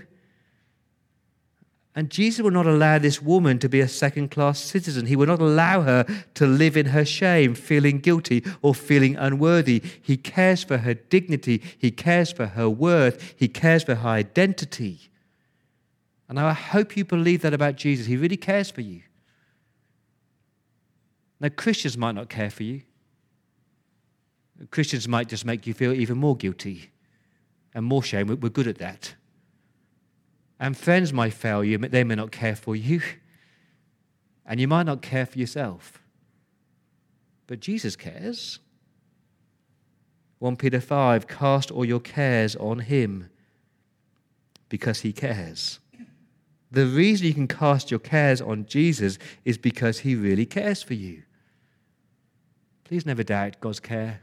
And 1.99 2.09
Jesus 2.09 2.41
will 2.41 2.51
not 2.51 2.65
allow 2.65 2.97
this 2.97 3.21
woman 3.21 3.59
to 3.59 3.67
be 3.67 3.81
a 3.81 3.87
second 3.89 4.31
class 4.31 4.57
citizen. 4.61 5.07
He 5.07 5.17
will 5.17 5.25
not 5.25 5.41
allow 5.41 5.81
her 5.81 6.05
to 6.35 6.47
live 6.47 6.77
in 6.77 6.85
her 6.85 7.03
shame, 7.03 7.53
feeling 7.53 7.99
guilty 7.99 8.41
or 8.61 8.73
feeling 8.73 9.17
unworthy. 9.17 9.83
He 10.01 10.15
cares 10.15 10.63
for 10.63 10.77
her 10.77 10.93
dignity. 10.93 11.61
He 11.77 11.91
cares 11.91 12.31
for 12.31 12.45
her 12.45 12.69
worth. 12.69 13.33
He 13.35 13.49
cares 13.49 13.83
for 13.83 13.95
her 13.95 14.07
identity. 14.07 15.09
And 16.29 16.39
I 16.39 16.53
hope 16.53 16.95
you 16.95 17.03
believe 17.03 17.41
that 17.41 17.53
about 17.53 17.75
Jesus. 17.75 18.05
He 18.05 18.15
really 18.15 18.37
cares 18.37 18.71
for 18.71 18.79
you. 18.79 19.01
Now, 21.41 21.49
Christians 21.49 21.97
might 21.97 22.15
not 22.15 22.29
care 22.29 22.49
for 22.49 22.63
you. 22.63 22.83
Christians 24.71 25.05
might 25.05 25.27
just 25.27 25.43
make 25.43 25.67
you 25.67 25.73
feel 25.73 25.91
even 25.91 26.17
more 26.17 26.37
guilty 26.37 26.91
and 27.75 27.83
more 27.83 28.03
shame. 28.03 28.27
We're 28.27 28.47
good 28.47 28.69
at 28.69 28.77
that. 28.77 29.15
And 30.59 30.75
friends 30.75 31.13
might 31.13 31.33
fail 31.33 31.63
you, 31.63 31.77
they 31.77 32.03
may 32.03 32.15
not 32.15 32.31
care 32.31 32.55
for 32.55 32.75
you. 32.75 33.01
And 34.45 34.59
you 34.59 34.67
might 34.67 34.87
not 34.87 35.01
care 35.01 35.25
for 35.25 35.39
yourself. 35.39 36.01
But 37.47 37.59
Jesus 37.59 37.95
cares. 37.95 38.59
1 40.39 40.55
Peter 40.55 40.81
5 40.81 41.27
Cast 41.27 41.71
all 41.71 41.85
your 41.85 41.99
cares 41.99 42.55
on 42.55 42.79
him 42.79 43.29
because 44.67 45.01
he 45.01 45.13
cares. 45.13 45.79
The 46.71 46.85
reason 46.85 47.27
you 47.27 47.33
can 47.33 47.47
cast 47.47 47.89
your 47.89 47.99
cares 47.99 48.41
on 48.41 48.65
Jesus 48.65 49.17
is 49.43 49.57
because 49.57 49.99
he 49.99 50.15
really 50.15 50.45
cares 50.45 50.83
for 50.83 50.93
you. 50.93 51.23
Please 52.83 53.05
never 53.05 53.23
doubt 53.23 53.59
God's 53.59 53.79
care. 53.79 54.21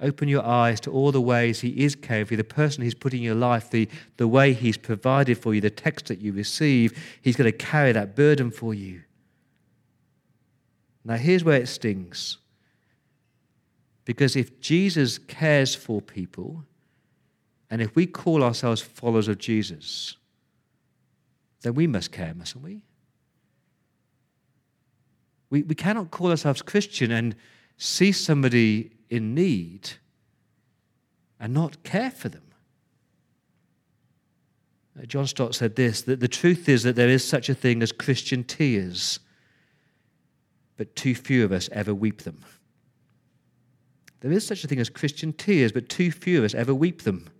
Open 0.00 0.28
your 0.28 0.44
eyes 0.44 0.80
to 0.80 0.92
all 0.92 1.10
the 1.10 1.20
ways 1.20 1.60
He 1.60 1.84
is 1.84 1.96
caring 1.96 2.24
for 2.24 2.34
you, 2.34 2.38
the 2.38 2.44
person 2.44 2.84
He's 2.84 2.94
put 2.94 3.14
in 3.14 3.22
your 3.22 3.34
life, 3.34 3.70
the, 3.70 3.88
the 4.16 4.28
way 4.28 4.52
He's 4.52 4.76
provided 4.76 5.38
for 5.38 5.54
you, 5.54 5.60
the 5.60 5.70
text 5.70 6.06
that 6.06 6.20
you 6.20 6.32
receive. 6.32 6.96
He's 7.20 7.36
going 7.36 7.50
to 7.50 7.56
carry 7.56 7.92
that 7.92 8.14
burden 8.14 8.50
for 8.50 8.74
you. 8.74 9.02
Now, 11.04 11.16
here's 11.16 11.42
where 11.42 11.60
it 11.60 11.68
stings. 11.68 12.38
Because 14.04 14.36
if 14.36 14.60
Jesus 14.60 15.18
cares 15.18 15.74
for 15.74 16.00
people, 16.00 16.64
and 17.70 17.82
if 17.82 17.94
we 17.94 18.06
call 18.06 18.42
ourselves 18.42 18.80
followers 18.80 19.28
of 19.28 19.38
Jesus, 19.38 20.16
then 21.62 21.74
we 21.74 21.86
must 21.86 22.12
care, 22.12 22.34
mustn't 22.34 22.62
we? 22.62 22.82
We, 25.50 25.62
we 25.62 25.74
cannot 25.74 26.10
call 26.10 26.30
ourselves 26.30 26.62
Christian 26.62 27.10
and 27.10 27.34
see 27.78 28.12
somebody 28.12 28.90
in 29.08 29.34
need 29.34 29.90
and 31.40 31.54
not 31.54 31.82
care 31.84 32.10
for 32.10 32.28
them. 32.28 32.42
Uh, 34.98 35.06
John 35.06 35.26
Stott 35.26 35.54
said 35.54 35.76
this 35.76 36.02
that 36.02 36.20
the 36.20 36.28
truth 36.28 36.68
is 36.68 36.82
that 36.82 36.96
there 36.96 37.08
is 37.08 37.26
such 37.26 37.48
a 37.48 37.54
thing 37.54 37.82
as 37.82 37.92
Christian 37.92 38.44
tears, 38.44 39.20
but 40.76 40.94
too 40.96 41.14
few 41.14 41.44
of 41.44 41.52
us 41.52 41.68
ever 41.72 41.94
weep 41.94 42.22
them. 42.22 42.44
There 44.20 44.32
is 44.32 44.44
such 44.44 44.64
a 44.64 44.68
thing 44.68 44.80
as 44.80 44.90
Christian 44.90 45.32
tears, 45.32 45.70
but 45.70 45.88
too 45.88 46.10
few 46.10 46.38
of 46.38 46.44
us 46.44 46.54
ever 46.54 46.74
weep 46.74 47.02
them. 47.02 47.30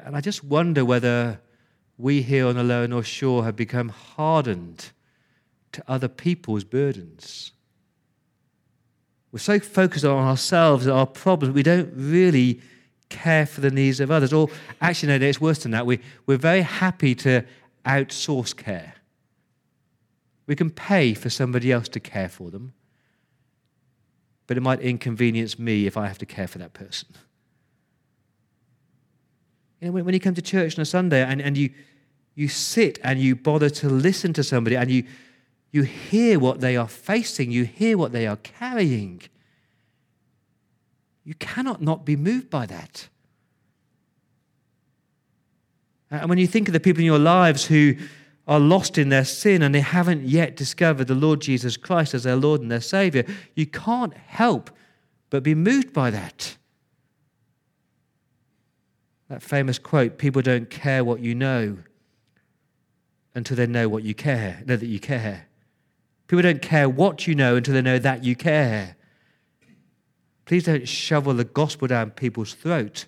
And 0.00 0.16
I 0.16 0.20
just 0.20 0.42
wonder 0.42 0.84
whether 0.84 1.40
we 1.96 2.22
here 2.22 2.48
on 2.48 2.56
the 2.56 2.64
Lower 2.64 2.88
North 2.88 3.06
Shore 3.06 3.44
have 3.44 3.54
become 3.54 3.90
hardened 3.90 4.90
to 5.70 5.84
other 5.86 6.08
people's 6.08 6.64
burdens. 6.64 7.52
We're 9.32 9.38
so 9.38 9.58
focused 9.58 10.04
on 10.04 10.22
ourselves 10.24 10.86
and 10.86 10.94
our 10.94 11.06
problems, 11.06 11.54
we 11.54 11.62
don't 11.62 11.90
really 11.94 12.60
care 13.08 13.46
for 13.46 13.60
the 13.60 13.70
needs 13.70 13.98
of 13.98 14.10
others. 14.10 14.32
Or 14.32 14.48
actually, 14.80 15.18
no, 15.18 15.26
it's 15.26 15.40
worse 15.40 15.62
than 15.62 15.72
that. 15.72 15.86
We, 15.86 16.00
we're 16.26 16.38
very 16.38 16.62
happy 16.62 17.14
to 17.16 17.44
outsource 17.84 18.56
care. 18.56 18.94
We 20.46 20.54
can 20.54 20.70
pay 20.70 21.14
for 21.14 21.30
somebody 21.30 21.72
else 21.72 21.88
to 21.90 22.00
care 22.00 22.28
for 22.28 22.50
them, 22.50 22.74
but 24.46 24.56
it 24.56 24.60
might 24.60 24.80
inconvenience 24.80 25.58
me 25.58 25.86
if 25.86 25.96
I 25.96 26.06
have 26.06 26.18
to 26.18 26.26
care 26.26 26.46
for 26.46 26.58
that 26.58 26.74
person. 26.74 27.08
You 29.80 29.88
know, 29.88 29.92
when, 29.92 30.04
when 30.04 30.14
you 30.14 30.20
come 30.20 30.34
to 30.34 30.42
church 30.42 30.78
on 30.78 30.82
a 30.82 30.86
Sunday 30.86 31.22
and, 31.22 31.40
and 31.40 31.56
you, 31.56 31.70
you 32.34 32.48
sit 32.48 32.98
and 33.02 33.18
you 33.18 33.34
bother 33.34 33.70
to 33.70 33.88
listen 33.88 34.32
to 34.34 34.44
somebody 34.44 34.76
and 34.76 34.90
you, 34.90 35.04
you 35.72 35.82
hear 35.82 36.38
what 36.38 36.60
they 36.60 36.76
are 36.76 36.86
facing, 36.86 37.50
you 37.50 37.64
hear 37.64 37.96
what 37.96 38.12
they 38.12 38.26
are 38.26 38.36
carrying. 38.36 39.22
You 41.24 41.34
cannot 41.34 41.80
not 41.80 42.04
be 42.04 42.14
moved 42.14 42.50
by 42.50 42.66
that. 42.66 43.08
And 46.10 46.28
when 46.28 46.36
you 46.36 46.46
think 46.46 46.68
of 46.68 46.74
the 46.74 46.80
people 46.80 47.00
in 47.00 47.06
your 47.06 47.18
lives 47.18 47.66
who 47.66 47.94
are 48.46 48.60
lost 48.60 48.98
in 48.98 49.08
their 49.08 49.24
sin 49.24 49.62
and 49.62 49.74
they 49.74 49.80
haven't 49.80 50.24
yet 50.24 50.56
discovered 50.56 51.06
the 51.06 51.14
Lord 51.14 51.40
Jesus 51.40 51.78
Christ 51.78 52.12
as 52.12 52.24
their 52.24 52.36
Lord 52.36 52.60
and 52.60 52.70
their 52.70 52.82
Savior, 52.82 53.24
you 53.54 53.66
can't 53.66 54.14
help 54.14 54.70
but 55.30 55.42
be 55.42 55.54
moved 55.54 55.94
by 55.94 56.10
that. 56.10 56.58
That 59.30 59.42
famous 59.42 59.78
quote 59.78 60.18
people 60.18 60.42
don't 60.42 60.68
care 60.68 61.02
what 61.02 61.20
you 61.20 61.34
know 61.34 61.78
until 63.34 63.56
they 63.56 63.66
know 63.66 63.88
what 63.88 64.02
you 64.02 64.14
care, 64.14 64.62
know 64.66 64.76
that 64.76 64.86
you 64.86 65.00
care. 65.00 65.46
People 66.32 66.44
don't 66.44 66.62
care 66.62 66.88
what 66.88 67.26
you 67.26 67.34
know 67.34 67.56
until 67.56 67.74
they 67.74 67.82
know 67.82 67.98
that 67.98 68.24
you 68.24 68.34
care. 68.34 68.96
Please 70.46 70.64
don't 70.64 70.88
shovel 70.88 71.34
the 71.34 71.44
gospel 71.44 71.86
down 71.86 72.10
people's 72.12 72.54
throat 72.54 73.04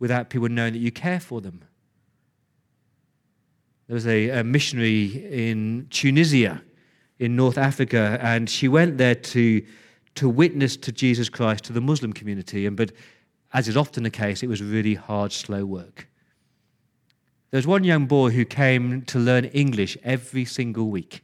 without 0.00 0.28
people 0.28 0.48
knowing 0.48 0.72
that 0.72 0.80
you 0.80 0.90
care 0.90 1.20
for 1.20 1.40
them. 1.40 1.62
There 3.86 3.94
was 3.94 4.08
a, 4.08 4.30
a 4.30 4.42
missionary 4.42 5.04
in 5.30 5.86
Tunisia, 5.90 6.60
in 7.20 7.36
North 7.36 7.56
Africa, 7.56 8.18
and 8.20 8.50
she 8.50 8.66
went 8.66 8.98
there 8.98 9.14
to, 9.14 9.64
to 10.16 10.28
witness 10.28 10.76
to 10.78 10.90
Jesus 10.90 11.28
Christ 11.28 11.62
to 11.66 11.72
the 11.72 11.80
Muslim 11.80 12.12
community. 12.12 12.66
And, 12.66 12.76
but 12.76 12.90
as 13.52 13.68
is 13.68 13.76
often 13.76 14.02
the 14.02 14.10
case, 14.10 14.42
it 14.42 14.48
was 14.48 14.60
really 14.60 14.94
hard, 14.94 15.30
slow 15.30 15.64
work. 15.64 16.08
There 17.52 17.58
was 17.58 17.68
one 17.68 17.84
young 17.84 18.06
boy 18.06 18.30
who 18.30 18.44
came 18.44 19.02
to 19.02 19.20
learn 19.20 19.44
English 19.44 19.96
every 20.02 20.44
single 20.44 20.90
week. 20.90 21.22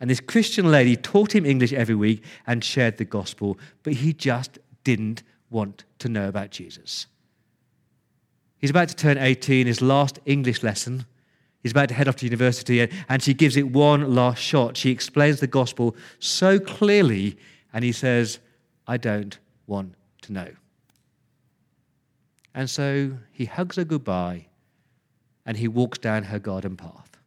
And 0.00 0.08
this 0.08 0.20
Christian 0.20 0.70
lady 0.70 0.96
taught 0.96 1.34
him 1.34 1.44
English 1.44 1.72
every 1.72 1.94
week 1.94 2.24
and 2.46 2.64
shared 2.64 2.96
the 2.96 3.04
gospel, 3.04 3.58
but 3.82 3.94
he 3.94 4.12
just 4.12 4.58
didn't 4.82 5.22
want 5.50 5.84
to 5.98 6.08
know 6.08 6.28
about 6.28 6.50
Jesus. 6.50 7.06
He's 8.56 8.70
about 8.70 8.88
to 8.88 8.96
turn 8.96 9.18
18, 9.18 9.66
his 9.66 9.82
last 9.82 10.18
English 10.24 10.62
lesson. 10.62 11.04
He's 11.62 11.72
about 11.72 11.90
to 11.90 11.94
head 11.94 12.08
off 12.08 12.16
to 12.16 12.26
university, 12.26 12.88
and 13.08 13.22
she 13.22 13.34
gives 13.34 13.56
it 13.56 13.70
one 13.70 14.14
last 14.14 14.42
shot. 14.42 14.76
She 14.76 14.90
explains 14.90 15.40
the 15.40 15.46
gospel 15.46 15.94
so 16.18 16.58
clearly, 16.58 17.36
and 17.72 17.84
he 17.84 17.92
says, 17.92 18.38
I 18.86 18.96
don't 18.96 19.38
want 19.66 19.94
to 20.22 20.32
know. 20.32 20.48
And 22.54 22.68
so 22.68 23.18
he 23.30 23.44
hugs 23.44 23.76
her 23.76 23.84
goodbye 23.84 24.46
and 25.46 25.56
he 25.56 25.68
walks 25.68 25.98
down 25.98 26.24
her 26.24 26.38
garden 26.38 26.76
path. 26.76 27.18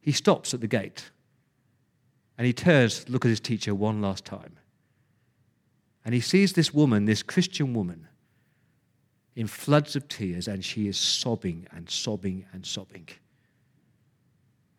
He 0.00 0.12
stops 0.12 0.54
at 0.54 0.60
the 0.60 0.66
gate 0.66 1.10
and 2.38 2.46
he 2.46 2.52
turns 2.52 3.04
to 3.04 3.12
look 3.12 3.24
at 3.24 3.28
his 3.28 3.40
teacher 3.40 3.74
one 3.74 4.00
last 4.00 4.24
time. 4.24 4.56
And 6.04 6.14
he 6.14 6.20
sees 6.20 6.52
this 6.52 6.72
woman, 6.72 7.04
this 7.04 7.22
Christian 7.22 7.74
woman, 7.74 8.06
in 9.34 9.46
floods 9.46 9.96
of 9.96 10.08
tears, 10.08 10.48
and 10.48 10.64
she 10.64 10.86
is 10.86 10.98
sobbing 10.98 11.66
and 11.72 11.88
sobbing 11.90 12.46
and 12.52 12.64
sobbing. 12.64 13.08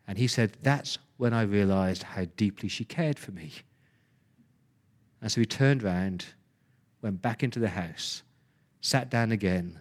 And 0.06 0.16
he 0.18 0.26
said, 0.26 0.56
That's 0.62 0.98
when 1.16 1.34
I 1.34 1.42
realized 1.42 2.02
how 2.02 2.24
deeply 2.36 2.68
she 2.68 2.84
cared 2.84 3.18
for 3.18 3.32
me. 3.32 3.52
And 5.20 5.30
so 5.30 5.40
he 5.40 5.46
turned 5.46 5.82
round, 5.82 6.24
went 7.02 7.20
back 7.20 7.42
into 7.42 7.58
the 7.58 7.68
house, 7.68 8.22
sat 8.80 9.10
down 9.10 9.32
again, 9.32 9.80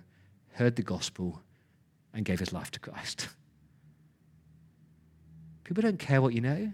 heard 0.53 0.75
the 0.75 0.83
gospel, 0.83 1.41
and 2.13 2.25
gave 2.25 2.39
his 2.39 2.51
life 2.51 2.71
to 2.71 2.79
Christ. 2.79 3.29
People 5.63 5.83
don't 5.83 5.99
care 5.99 6.21
what 6.21 6.33
you 6.33 6.41
know 6.41 6.71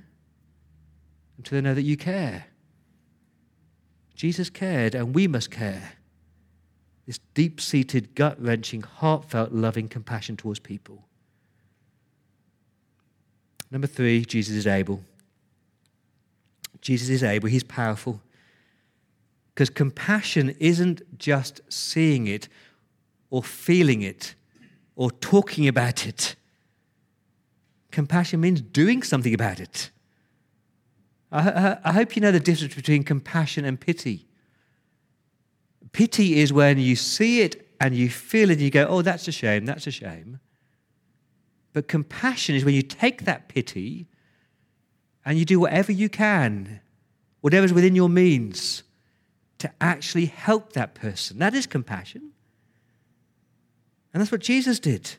until 1.37 1.57
they 1.57 1.61
know 1.61 1.73
that 1.73 1.81
you 1.81 1.97
care. 1.97 2.45
Jesus 4.15 4.49
cared, 4.49 4.95
and 4.95 5.15
we 5.15 5.27
must 5.27 5.51
care. 5.51 5.93
This 7.05 7.19
deep 7.33 7.59
seated, 7.59 8.15
gut 8.15 8.41
wrenching, 8.41 8.81
heartfelt, 8.81 9.51
loving 9.51 9.87
compassion 9.87 10.37
towards 10.37 10.59
people. 10.59 11.03
Number 13.69 13.87
three, 13.87 14.23
Jesus 14.23 14.55
is 14.55 14.67
able. 14.67 15.03
Jesus 16.79 17.09
is 17.09 17.23
able, 17.23 17.49
he's 17.49 17.63
powerful. 17.63 18.21
Because 19.53 19.69
compassion 19.69 20.55
isn't 20.59 21.17
just 21.17 21.61
seeing 21.69 22.27
it 22.27 22.47
or 23.29 23.43
feeling 23.43 24.01
it 24.01 24.35
or 24.95 25.11
talking 25.11 25.67
about 25.67 26.05
it. 26.05 26.35
Compassion 27.91 28.41
means 28.41 28.61
doing 28.61 29.03
something 29.03 29.33
about 29.33 29.59
it. 29.59 29.91
I, 31.33 31.77
I, 31.83 31.91
hope 31.93 32.15
you 32.15 32.21
know 32.21 32.31
the 32.31 32.39
difference 32.39 32.75
between 32.75 33.03
compassion 33.03 33.65
and 33.65 33.79
pity. 33.79 34.27
Pity 35.91 36.39
is 36.39 36.53
when 36.53 36.77
you 36.77 36.95
see 36.95 37.41
it 37.41 37.67
and 37.81 37.95
you 37.95 38.09
feel 38.09 38.51
it 38.51 38.53
and 38.53 38.61
you 38.61 38.69
go, 38.69 38.85
oh, 38.87 39.01
that's 39.01 39.27
a 39.27 39.31
shame, 39.31 39.65
that's 39.65 39.87
a 39.87 39.91
shame. 39.91 40.39
But 41.73 41.87
compassion 41.87 42.55
is 42.55 42.63
when 42.63 42.75
you 42.75 42.83
take 42.83 43.25
that 43.25 43.49
pity 43.49 44.07
and 45.25 45.39
you 45.39 45.43
do 45.43 45.59
whatever 45.59 45.91
you 45.91 46.07
can, 46.07 46.81
whatever's 47.41 47.73
within 47.73 47.95
your 47.95 48.09
means, 48.09 48.83
to 49.57 49.71
actually 49.81 50.27
help 50.27 50.73
that 50.73 50.93
person. 50.93 51.39
That 51.39 51.55
is 51.55 51.65
compassion. 51.65 52.31
And 54.13 54.21
that's 54.21 54.31
what 54.31 54.41
Jesus 54.41 54.79
did. 54.79 55.15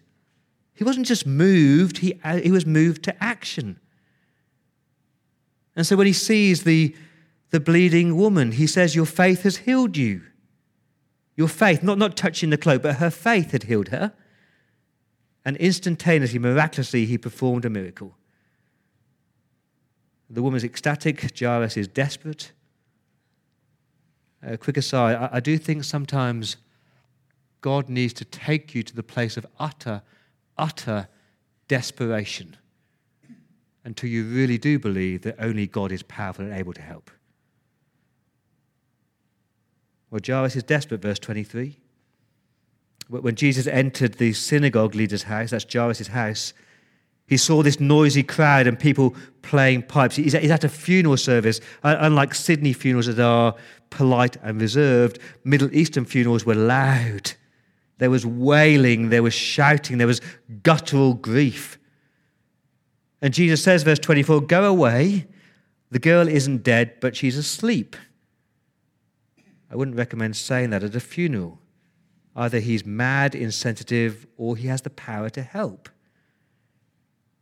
He 0.75 0.85
wasn't 0.85 1.07
just 1.07 1.27
moved, 1.27 1.99
he, 1.99 2.21
uh, 2.23 2.37
he 2.37 2.53
was 2.53 2.67
moved 2.67 3.03
to 3.05 3.25
action. 3.25 3.81
And 5.77 5.87
so 5.87 5.97
when 5.97 6.07
he 6.07 6.13
sees 6.13 6.65
the, 6.65 6.95
the 7.51 7.61
bleeding 7.61 8.17
woman, 8.17 8.53
he 8.53 8.67
says, 8.67 8.95
Your 8.95 9.07
faith 9.07 9.43
has 9.43 9.59
healed 9.59 9.97
you. 9.97 10.23
Your 11.37 11.49
faith, 11.49 11.83
not, 11.83 11.99
not 11.99 12.17
touching 12.17 12.51
the 12.51 12.57
cloak, 12.57 12.83
but 12.83 12.97
her 12.97 13.11
faith 13.11 13.51
had 13.51 13.65
healed 13.65 13.89
her. 13.89 14.13
And 15.45 15.57
instantaneously, 15.57 16.39
miraculously, 16.39 17.07
he 17.07 17.19
performed 17.19 17.65
a 17.65 17.71
miracle. 17.71 18.17
The 20.31 20.43
woman's 20.43 20.65
ecstatic, 20.65 21.39
Jairus 21.39 21.77
is 21.77 21.89
desperate. 21.89 22.53
A 24.43 24.57
quick 24.57 24.77
aside 24.77 25.17
I, 25.17 25.37
I 25.37 25.41
do 25.41 25.59
think 25.59 25.85
sometimes 25.85 26.57
God 27.61 27.89
needs 27.89 28.13
to 28.15 28.25
take 28.25 28.75
you 28.75 28.83
to 28.83 28.95
the 28.95 29.03
place 29.03 29.37
of 29.37 29.47
utter, 29.59 30.03
utter 30.57 31.09
desperation 31.67 32.57
until 33.85 34.09
you 34.09 34.25
really 34.25 34.59
do 34.59 34.79
believe 34.79 35.23
that 35.23 35.37
only 35.39 35.67
God 35.67 35.93
is 35.93 36.03
powerful 36.03 36.45
and 36.45 36.55
able 36.55 36.73
to 36.73 36.83
help. 36.83 37.11
Well, 40.11 40.21
Jairus 40.25 40.57
is 40.57 40.63
desperate, 40.63 41.03
verse 41.03 41.19
23. 41.19 41.79
When 43.09 43.35
Jesus 43.35 43.67
entered 43.67 44.15
the 44.15 44.33
synagogue 44.33 44.95
leader's 44.95 45.25
house, 45.25 45.51
that's 45.51 45.67
Jairus' 45.71 46.07
house, 46.07 46.55
he 47.27 47.37
saw 47.37 47.63
this 47.63 47.81
noisy 47.81 48.23
crowd 48.23 48.67
and 48.67 48.79
people 48.79 49.15
playing 49.43 49.83
pipes. 49.83 50.17
He's 50.17 50.35
at 50.35 50.65
a 50.65 50.69
funeral 50.69 51.17
service. 51.17 51.61
Unlike 51.83 52.35
Sydney 52.35 52.73
funerals 52.73 53.07
that 53.07 53.19
are 53.19 53.55
polite 53.91 54.37
and 54.43 54.61
reserved, 54.61 55.19
Middle 55.43 55.75
Eastern 55.75 56.05
funerals 56.05 56.47
were 56.47 56.55
loud. 56.55 57.33
There 57.99 58.11
was 58.11 58.27
wailing, 58.27 59.09
there 59.11 59.23
was 59.23 59.35
shouting, 59.35 59.99
there 59.99 60.07
was 60.07 60.21
guttural 60.63 61.15
grief. 61.15 61.79
And 63.25 63.33
Jesus 63.33 63.63
says, 63.63 63.85
verse 63.85 63.99
24, 64.01 64.43
Go 64.43 64.67
away. 64.67 65.27
The 65.91 65.99
girl 65.99 66.29
isn't 66.29 66.63
dead, 66.63 67.01
but 67.01 67.17
she's 67.17 67.39
asleep. 67.39 67.97
I 69.71 69.77
wouldn't 69.77 69.97
recommend 69.97 70.37
saying 70.37 70.69
that 70.71 70.83
at 70.83 70.95
a 70.95 71.01
funeral. 71.01 71.59
Either 72.37 72.59
he's 72.59 72.85
mad, 72.85 73.35
insensitive, 73.35 74.27
or 74.37 74.59
he 74.59 74.69
has 74.69 74.83
the 74.83 74.91
power 74.91 75.31
to 75.31 75.41
help. 75.41 75.89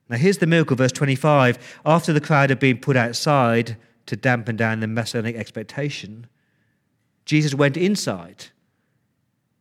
Now, 0.09 0.19
here's 0.19 0.39
the 0.39 0.47
miracle, 0.47 0.77
verse 0.77 0.93
25. 0.93 1.81
After 1.85 2.13
the 2.13 2.21
crowd 2.21 2.51
had 2.51 2.61
been 2.61 2.79
put 2.79 2.97
outside 2.97 3.77
to 4.07 4.15
dampen 4.15 4.55
down 4.55 4.79
the 4.79 4.87
messianic 4.87 5.35
expectation, 5.35 6.29
Jesus 7.25 7.55
went 7.55 7.77
inside. 7.77 8.47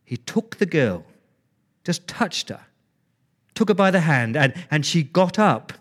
He 0.06 0.18
took 0.18 0.58
the 0.58 0.68
girl, 0.68 1.04
just 1.84 2.08
touched 2.08 2.50
her, 2.50 2.62
took 3.56 3.70
her 3.70 3.74
by 3.74 3.90
the 3.90 4.02
hand, 4.02 4.38
and, 4.38 4.54
and 4.70 4.86
she 4.86 5.02
got 5.02 5.40
up. 5.40 5.74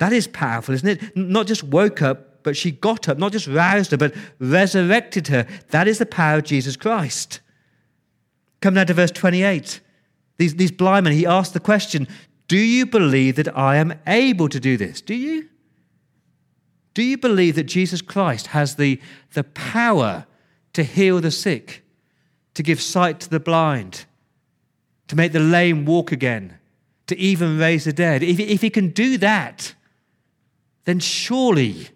That 0.00 0.14
is 0.14 0.26
powerful, 0.26 0.74
isn't 0.74 0.88
it? 0.88 1.14
Not 1.14 1.46
just 1.46 1.62
woke 1.62 2.00
up, 2.00 2.42
but 2.42 2.56
she 2.56 2.70
got 2.70 3.06
up, 3.06 3.18
not 3.18 3.32
just 3.32 3.46
roused 3.46 3.90
her, 3.90 3.98
but 3.98 4.14
resurrected 4.38 5.28
her. 5.28 5.46
That 5.68 5.86
is 5.86 5.98
the 5.98 6.06
power 6.06 6.38
of 6.38 6.44
Jesus 6.44 6.74
Christ. 6.74 7.40
Come 8.62 8.72
now 8.74 8.84
to 8.84 8.94
verse 8.94 9.10
28. 9.10 9.80
These, 10.38 10.54
these 10.54 10.72
blind 10.72 11.04
men, 11.04 11.12
he 11.12 11.26
asked 11.26 11.52
the 11.52 11.60
question 11.60 12.08
Do 12.48 12.56
you 12.56 12.86
believe 12.86 13.36
that 13.36 13.54
I 13.54 13.76
am 13.76 13.92
able 14.06 14.48
to 14.48 14.58
do 14.58 14.78
this? 14.78 15.02
Do 15.02 15.14
you? 15.14 15.50
Do 16.94 17.02
you 17.02 17.18
believe 17.18 17.54
that 17.56 17.64
Jesus 17.64 18.00
Christ 18.00 18.48
has 18.48 18.76
the, 18.76 18.98
the 19.34 19.44
power 19.44 20.24
to 20.72 20.82
heal 20.82 21.20
the 21.20 21.30
sick, 21.30 21.84
to 22.54 22.62
give 22.62 22.80
sight 22.80 23.20
to 23.20 23.28
the 23.28 23.38
blind, 23.38 24.06
to 25.08 25.14
make 25.14 25.32
the 25.32 25.40
lame 25.40 25.84
walk 25.84 26.10
again, 26.10 26.58
to 27.06 27.18
even 27.18 27.58
raise 27.58 27.84
the 27.84 27.92
dead? 27.92 28.22
If, 28.22 28.40
if 28.40 28.62
he 28.62 28.70
can 28.70 28.88
do 28.88 29.18
that, 29.18 29.74
then 30.84 30.98
surely, 30.98 31.88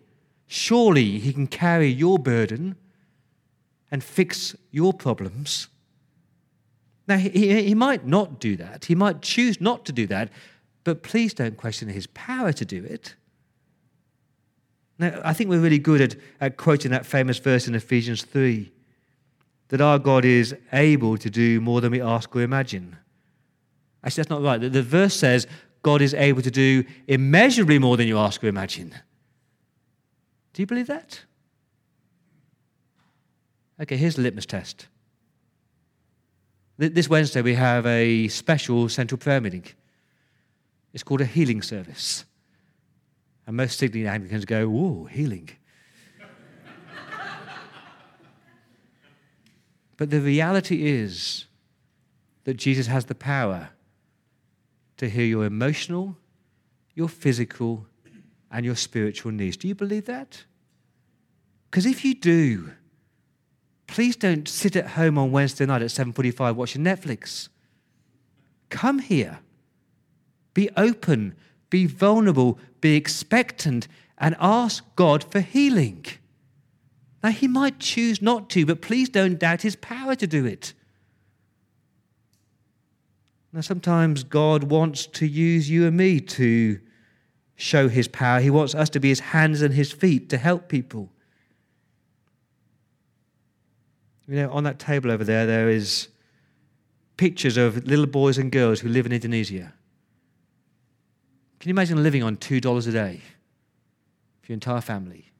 surely 0.47 1.19
he 1.19 1.33
can 1.33 1.47
carry 1.47 1.89
your 1.89 2.19
burden 2.19 2.77
and 3.91 4.03
fix 4.03 4.55
your 4.71 4.93
problems. 4.93 5.69
Now, 7.07 7.17
he, 7.17 7.63
he 7.63 7.75
might 7.75 8.07
not 8.07 8.41
do 8.41 8.57
that. 8.57 8.87
He 8.87 8.95
might 8.95 9.23
choose 9.23 9.61
not 9.61 9.85
to 9.87 9.93
do 9.93 10.07
that, 10.07 10.31
but 10.85 11.03
please 11.03 11.35
don't 11.35 11.57
question 11.57 11.89
his 11.89 12.07
power 12.09 12.53
to 12.53 12.65
do 12.65 12.83
it. 12.83 13.15
Now, 14.99 15.21
I 15.25 15.33
think 15.33 15.51
we're 15.51 15.61
really 15.61 15.79
good 15.79 16.01
at, 16.01 16.17
at 16.41 16.57
quoting 16.57 16.93
that 16.93 17.05
famous 17.05 17.39
verse 17.39 17.67
in 17.67 17.75
Ephesians 17.75 18.23
3 18.23 18.71
that 19.69 19.81
our 19.81 19.99
God 19.99 20.25
is 20.25 20.55
able 20.73 21.17
to 21.19 21.31
do 21.31 21.61
more 21.61 21.81
than 21.81 21.91
we 21.91 22.01
ask 22.01 22.35
or 22.37 22.43
imagine. 22.43 22.97
Actually, 24.05 24.23
that's 24.23 24.31
not 24.31 24.43
right. 24.43 24.61
The, 24.61 24.69
the 24.69 24.83
verse 24.83 25.15
says 25.15 25.47
God 25.85 26.01
is 26.01 26.15
able 26.15 26.43
to 26.43 26.51
do 26.51 26.83
immeasurably 27.07 27.79
more 27.79 27.97
than 27.99 28.09
you 28.09 28.19
ask 28.19 28.43
or 28.43 28.49
imagine. 28.49 28.95
Do 30.55 30.63
you 30.63 30.67
believe 30.67 30.87
that? 30.87 31.21
Okay, 33.81 33.97
here's 33.97 34.17
the 34.17 34.23
litmus 34.23 34.47
test. 34.47 34.87
This 36.79 37.09
Wednesday, 37.09 37.43
we 37.43 37.55
have 37.55 37.85
a 37.87 38.29
special 38.29 38.89
central 38.89 39.19
prayer 39.19 39.43
meeting. 39.43 39.67
It's 40.95 41.03
called 41.03 41.21
a 41.21 41.27
healing 41.27 41.61
service. 41.61 42.25
And 43.47 43.57
most 43.57 43.79
Sydney 43.79 44.07
Anglicans 44.07 44.47
go, 44.47 44.67
Whoa, 44.69 45.05
healing. 45.05 45.51
but 49.99 50.09
the 50.09 50.21
reality 50.21 50.87
is 50.87 51.45
that 52.45 52.55
Jesus 52.55 52.87
has 52.87 53.05
the 53.05 53.15
power 53.15 53.69
to 54.97 55.09
heal 55.09 55.27
your 55.27 55.45
emotional, 55.45 56.17
your 56.95 57.09
physical, 57.09 57.87
and 58.51 58.65
your 58.65 58.77
spiritual 58.77 59.33
needs. 59.33 59.57
Do 59.57 59.69
you 59.69 59.75
believe 59.75 60.07
that? 60.07 60.45
Because 61.71 61.87
if 61.87 62.05
you 62.05 62.15
do, 62.15 62.71
please 63.89 64.15
don't 64.15 64.49
sit 64.49 64.77
at 64.77 64.91
home 64.91 65.19
on 65.19 65.33
Wednesday 65.33 65.67
night 65.67 65.83
at 65.83 65.91
7:45 65.91 66.55
watching 66.55 66.85
Netflix. 66.85 67.49
Come 68.71 69.01
here. 69.01 69.41
Be 70.53 70.71
open, 70.77 71.35
be 71.69 71.87
vulnerable, 71.87 72.59
be 72.81 72.95
expectant 72.95 73.89
and 74.19 74.37
ask 74.39 74.85
God 74.95 75.25
for 75.25 75.41
healing. 75.41 76.07
Now 77.25 77.31
he 77.31 77.49
might 77.49 77.81
choose 77.81 78.23
not 78.23 78.49
to, 78.51 78.65
but 78.67 78.81
please 78.81 79.09
don't 79.09 79.39
doubt 79.39 79.63
his 79.63 79.75
power 79.77 80.15
to 80.15 80.27
do 80.27 80.47
it. 80.47 80.75
Now, 83.55 83.61
sometimes 83.61 84.25
God 84.25 84.65
wants 84.65 85.07
to 85.07 85.29
use 85.29 85.71
you 85.71 85.87
and 85.87 85.97
me 85.97 86.19
to 86.19 86.81
show 87.55 87.87
his 87.87 88.09
power. 88.09 88.41
He 88.41 88.51
wants 88.51 88.75
us 88.75 88.91
to 88.91 88.99
be 88.99 89.11
his 89.11 89.21
hands 89.21 89.63
and 89.63 89.73
his 89.73 89.93
feet 89.93 90.29
to 90.31 90.39
help 90.39 90.69
people. 90.69 91.13
You 94.27 94.35
know, 94.35 94.51
on 94.51 94.65
that 94.65 94.81
table 94.81 95.13
over 95.13 95.23
there, 95.23 95.47
there 95.47 95.69
is 95.69 96.09
pictures 97.17 97.57
of 97.57 97.87
little 97.87 98.07
boys 98.07 98.39
and 98.39 98.51
girls 98.51 98.81
who 98.81 98.89
live 98.89 99.07
in 99.07 99.13
Indonesia. 99.13 99.73
Can 101.61 101.69
you 101.69 101.75
imagine 101.75 102.03
living 102.03 102.25
on 102.25 102.37
$2 102.37 102.89
a 102.89 102.91
day 102.91 103.21
for 104.43 104.51
your 104.51 104.55
entire 104.55 104.81
family? 104.81 105.31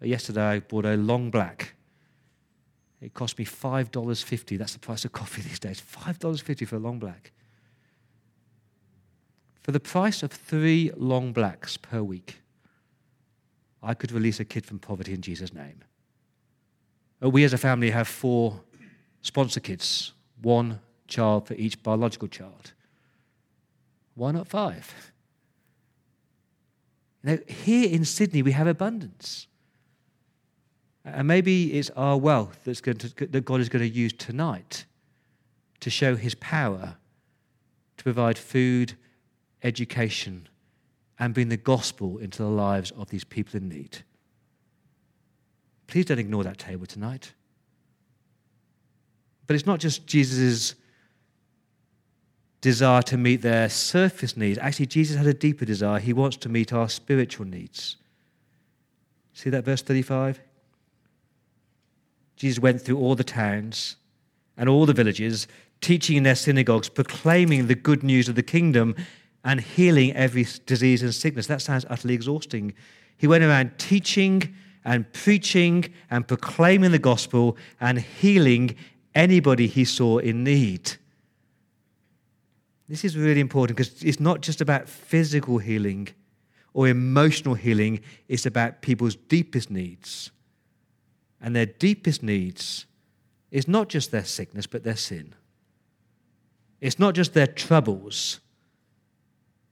Yesterday 0.00 0.42
I 0.42 0.58
bought 0.58 0.86
a 0.86 0.96
long 0.96 1.30
black. 1.30 1.76
It 3.02 3.14
cost 3.14 3.36
me 3.36 3.44
$5.50. 3.44 4.56
That's 4.56 4.74
the 4.74 4.78
price 4.78 5.04
of 5.04 5.10
coffee 5.10 5.42
these 5.42 5.58
days. 5.58 5.82
$5.50 5.82 6.68
for 6.68 6.76
a 6.76 6.78
long 6.78 7.00
black. 7.00 7.32
For 9.60 9.72
the 9.72 9.80
price 9.80 10.22
of 10.22 10.30
three 10.30 10.92
long 10.96 11.32
blacks 11.32 11.76
per 11.76 12.02
week, 12.02 12.38
I 13.82 13.94
could 13.94 14.12
release 14.12 14.38
a 14.38 14.44
kid 14.44 14.64
from 14.64 14.78
poverty 14.78 15.12
in 15.12 15.20
Jesus' 15.20 15.52
name. 15.52 15.82
Uh, 17.22 17.28
we 17.28 17.42
as 17.42 17.52
a 17.52 17.58
family 17.58 17.90
have 17.90 18.06
four 18.06 18.60
sponsor 19.20 19.60
kids, 19.60 20.12
one 20.40 20.78
child 21.08 21.48
for 21.48 21.54
each 21.54 21.82
biological 21.82 22.28
child. 22.28 22.72
Why 24.14 24.30
not 24.30 24.48
five? 24.48 24.94
Now, 27.24 27.38
here 27.46 27.88
in 27.88 28.04
Sydney, 28.04 28.42
we 28.42 28.50
have 28.50 28.66
abundance. 28.66 29.46
And 31.04 31.26
maybe 31.26 31.72
it's 31.74 31.90
our 31.90 32.16
wealth 32.16 32.60
that's 32.64 32.80
going 32.80 32.98
to, 32.98 33.26
that 33.26 33.44
God 33.44 33.60
is 33.60 33.68
going 33.68 33.82
to 33.82 33.88
use 33.88 34.12
tonight 34.12 34.84
to 35.80 35.90
show 35.90 36.14
his 36.14 36.34
power 36.36 36.96
to 37.96 38.04
provide 38.04 38.38
food, 38.38 38.94
education, 39.62 40.48
and 41.18 41.34
bring 41.34 41.48
the 41.48 41.56
gospel 41.56 42.18
into 42.18 42.38
the 42.38 42.48
lives 42.48 42.90
of 42.92 43.10
these 43.10 43.24
people 43.24 43.56
in 43.56 43.68
need. 43.68 43.98
Please 45.86 46.06
don't 46.06 46.18
ignore 46.18 46.44
that 46.44 46.58
table 46.58 46.86
tonight. 46.86 47.32
But 49.46 49.56
it's 49.56 49.66
not 49.66 49.80
just 49.80 50.06
Jesus' 50.06 50.74
desire 52.60 53.02
to 53.02 53.16
meet 53.16 53.42
their 53.42 53.68
surface 53.68 54.36
needs. 54.36 54.58
Actually, 54.58 54.86
Jesus 54.86 55.16
had 55.16 55.26
a 55.26 55.34
deeper 55.34 55.64
desire. 55.64 55.98
He 55.98 56.12
wants 56.12 56.36
to 56.38 56.48
meet 56.48 56.72
our 56.72 56.88
spiritual 56.88 57.46
needs. 57.46 57.96
See 59.34 59.50
that 59.50 59.64
verse 59.64 59.82
35? 59.82 60.40
Jesus 62.42 62.60
went 62.60 62.82
through 62.82 62.98
all 62.98 63.14
the 63.14 63.22
towns 63.22 63.94
and 64.56 64.68
all 64.68 64.84
the 64.84 64.92
villages, 64.92 65.46
teaching 65.80 66.16
in 66.16 66.24
their 66.24 66.34
synagogues, 66.34 66.88
proclaiming 66.88 67.68
the 67.68 67.76
good 67.76 68.02
news 68.02 68.28
of 68.28 68.34
the 68.34 68.42
kingdom, 68.42 68.96
and 69.44 69.60
healing 69.60 70.12
every 70.16 70.44
disease 70.66 71.04
and 71.04 71.14
sickness. 71.14 71.46
That 71.46 71.62
sounds 71.62 71.86
utterly 71.88 72.14
exhausting. 72.14 72.74
He 73.16 73.28
went 73.28 73.44
around 73.44 73.78
teaching 73.78 74.56
and 74.84 75.10
preaching 75.12 75.94
and 76.10 76.26
proclaiming 76.26 76.90
the 76.90 76.98
gospel 76.98 77.56
and 77.80 78.00
healing 78.00 78.74
anybody 79.14 79.68
he 79.68 79.84
saw 79.84 80.18
in 80.18 80.42
need. 80.42 80.96
This 82.88 83.04
is 83.04 83.16
really 83.16 83.40
important 83.40 83.76
because 83.76 84.02
it's 84.02 84.18
not 84.18 84.40
just 84.40 84.60
about 84.60 84.88
physical 84.88 85.58
healing 85.58 86.08
or 86.74 86.88
emotional 86.88 87.54
healing, 87.54 88.00
it's 88.26 88.46
about 88.46 88.82
people's 88.82 89.14
deepest 89.14 89.70
needs. 89.70 90.32
And 91.42 91.56
their 91.56 91.66
deepest 91.66 92.22
needs 92.22 92.86
is 93.50 93.66
not 93.66 93.88
just 93.88 94.12
their 94.12 94.24
sickness, 94.24 94.66
but 94.66 94.84
their 94.84 94.96
sin. 94.96 95.34
It's 96.80 96.98
not 96.98 97.14
just 97.14 97.34
their 97.34 97.46
troubles, 97.46 98.40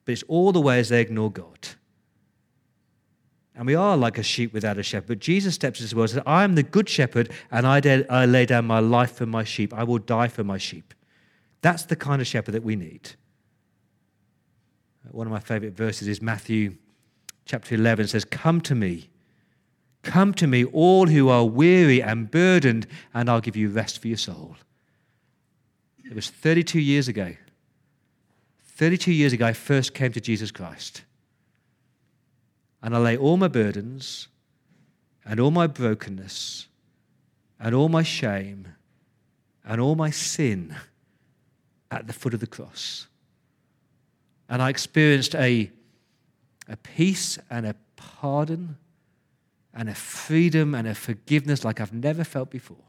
but 0.04 0.12
it's 0.12 0.24
all 0.24 0.52
the 0.52 0.60
ways 0.60 0.88
they 0.88 1.00
ignore 1.00 1.30
God. 1.30 1.68
And 3.54 3.66
we 3.66 3.74
are 3.74 3.96
like 3.96 4.18
a 4.18 4.22
sheep 4.22 4.52
without 4.52 4.78
a 4.78 4.82
shepherd. 4.82 5.08
But 5.08 5.18
Jesus 5.18 5.54
steps 5.54 5.80
into 5.80 5.90
the 5.90 5.96
world 5.96 6.10
and 6.10 6.16
says, 6.16 6.22
I 6.26 6.44
am 6.44 6.54
the 6.54 6.62
good 6.62 6.88
shepherd, 6.88 7.30
and 7.50 7.66
I, 7.66 7.80
de- 7.80 8.10
I 8.10 8.24
lay 8.26 8.46
down 8.46 8.64
my 8.64 8.80
life 8.80 9.12
for 9.12 9.26
my 9.26 9.44
sheep. 9.44 9.74
I 9.74 9.84
will 9.84 9.98
die 9.98 10.28
for 10.28 10.42
my 10.42 10.58
sheep. 10.58 10.94
That's 11.60 11.84
the 11.84 11.96
kind 11.96 12.20
of 12.20 12.26
shepherd 12.26 12.52
that 12.52 12.62
we 12.62 12.74
need. 12.74 13.10
One 15.10 15.26
of 15.26 15.32
my 15.32 15.40
favorite 15.40 15.74
verses 15.76 16.08
is 16.08 16.22
Matthew 16.22 16.76
chapter 17.44 17.74
11 17.74 18.08
says, 18.08 18.24
Come 18.24 18.60
to 18.62 18.74
me. 18.74 19.09
Come 20.02 20.32
to 20.34 20.46
me, 20.46 20.64
all 20.64 21.06
who 21.06 21.28
are 21.28 21.44
weary 21.44 22.02
and 22.02 22.30
burdened, 22.30 22.86
and 23.12 23.28
I'll 23.28 23.40
give 23.40 23.56
you 23.56 23.68
rest 23.68 24.00
for 24.00 24.08
your 24.08 24.16
soul. 24.16 24.56
It 26.04 26.14
was 26.14 26.30
32 26.30 26.80
years 26.80 27.06
ago. 27.08 27.34
32 28.64 29.12
years 29.12 29.32
ago, 29.32 29.46
I 29.46 29.52
first 29.52 29.92
came 29.92 30.12
to 30.12 30.20
Jesus 30.20 30.50
Christ 30.50 31.02
and 32.82 32.94
I 32.94 32.98
lay 32.98 33.16
all 33.16 33.36
my 33.36 33.48
burdens 33.48 34.28
and 35.24 35.38
all 35.38 35.50
my 35.50 35.66
brokenness 35.66 36.66
and 37.58 37.74
all 37.74 37.88
my 37.88 38.02
shame 38.02 38.68
and 39.64 39.80
all 39.80 39.94
my 39.94 40.10
sin 40.10 40.74
at 41.90 42.06
the 42.06 42.12
foot 42.12 42.34
of 42.34 42.40
the 42.40 42.46
cross. 42.46 43.06
And 44.48 44.62
I 44.62 44.70
experienced 44.70 45.34
a, 45.34 45.70
a 46.68 46.76
peace 46.76 47.38
and 47.50 47.66
a 47.66 47.76
pardon 47.96 48.78
and 49.74 49.88
a 49.88 49.94
freedom 49.94 50.74
and 50.74 50.88
a 50.88 50.94
forgiveness 50.94 51.64
like 51.64 51.80
I've 51.80 51.92
never 51.92 52.24
felt 52.24 52.50
before. 52.50 52.84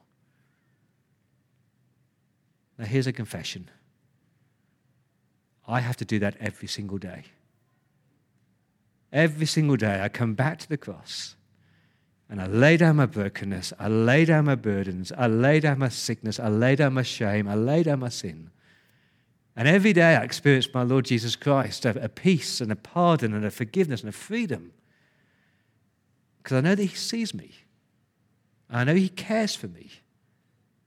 Now, 2.77 2.85
here's 2.85 3.07
a 3.07 3.13
confession 3.13 3.69
I 5.67 5.79
have 5.79 5.95
to 5.97 6.05
do 6.05 6.19
that 6.19 6.35
every 6.39 6.67
single 6.67 6.97
day. 6.97 7.23
Every 9.13 9.45
single 9.45 9.77
day, 9.77 10.01
I 10.01 10.09
come 10.09 10.33
back 10.33 10.59
to 10.59 10.69
the 10.69 10.77
cross 10.77 11.35
and 12.29 12.41
I 12.41 12.47
lay 12.47 12.77
down 12.77 12.95
my 12.95 13.05
brokenness, 13.05 13.73
I 13.77 13.89
lay 13.89 14.23
down 14.23 14.45
my 14.45 14.55
burdens, 14.55 15.11
I 15.17 15.27
lay 15.27 15.59
down 15.59 15.79
my 15.79 15.89
sickness, 15.89 16.39
I 16.39 16.47
lay 16.47 16.77
down 16.77 16.93
my 16.93 17.03
shame, 17.03 17.47
I 17.47 17.55
lay 17.55 17.83
down 17.83 17.99
my 17.99 18.09
sin. 18.09 18.51
And 19.55 19.67
every 19.67 19.91
day 19.91 20.15
I 20.15 20.23
experience 20.23 20.67
my 20.73 20.83
Lord 20.83 21.05
Jesus 21.05 21.35
Christ, 21.35 21.85
a, 21.85 22.03
a 22.03 22.07
peace 22.07 22.61
and 22.61 22.71
a 22.71 22.75
pardon 22.75 23.33
and 23.33 23.43
a 23.43 23.51
forgiveness 23.51 23.99
and 23.99 24.09
a 24.09 24.13
freedom. 24.13 24.71
Because 26.41 26.57
I 26.57 26.61
know 26.61 26.75
that 26.75 26.83
He 26.83 26.95
sees 26.95 27.33
me. 27.33 27.51
I 28.69 28.83
know 28.83 28.95
He 28.95 29.09
cares 29.09 29.55
for 29.55 29.67
me. 29.67 29.89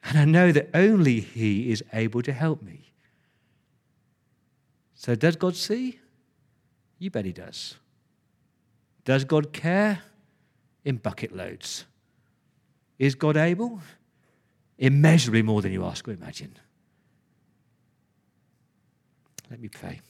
And 0.02 0.18
I 0.18 0.24
know 0.24 0.52
that 0.52 0.70
only 0.74 1.20
He 1.20 1.70
is 1.70 1.82
able 1.92 2.22
to 2.22 2.32
help 2.32 2.62
me. 2.62 2.92
So, 4.94 5.14
does 5.14 5.36
God 5.36 5.57
see? 5.57 6.00
You 6.98 7.11
bet 7.11 7.24
He 7.24 7.32
does. 7.32 7.76
Does 9.05 9.24
God 9.24 9.52
care? 9.52 10.02
In 10.84 10.96
bucket 10.96 11.34
loads. 11.34 11.86
Is 12.98 13.14
God 13.14 13.38
able? 13.38 13.80
Immeasurably 14.78 15.42
more 15.42 15.62
than 15.62 15.72
you 15.72 15.84
ask 15.84 16.07
or 16.07 16.12
imagine. 16.12 16.55
Let 19.50 19.61
me 19.61 19.68
pray. 19.68 20.00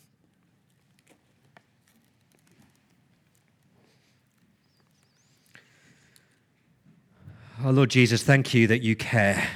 Oh, 7.63 7.71
Lord 7.71 7.89
Jesus, 7.91 8.25
thank 8.25 8.53
you 8.53 8.67
that 8.67 8.83
you 8.83 8.97
care. 8.97 9.49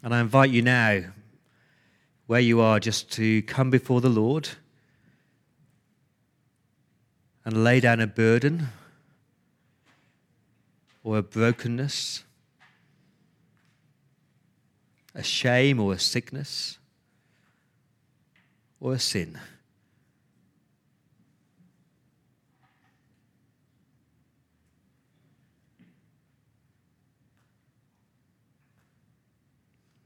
And 0.00 0.14
I 0.14 0.20
invite 0.20 0.50
you 0.50 0.62
now, 0.62 1.02
where 2.28 2.40
you 2.40 2.60
are, 2.60 2.78
just 2.78 3.10
to 3.12 3.42
come 3.42 3.68
before 3.68 4.00
the 4.00 4.08
Lord 4.08 4.50
and 7.44 7.64
lay 7.64 7.80
down 7.80 8.00
a 8.00 8.06
burden 8.06 8.68
or 11.02 11.18
a 11.18 11.22
brokenness, 11.22 12.22
a 15.16 15.22
shame 15.24 15.80
or 15.80 15.92
a 15.92 15.98
sickness 15.98 16.78
or 18.78 18.94
a 18.94 19.00
sin. 19.00 19.36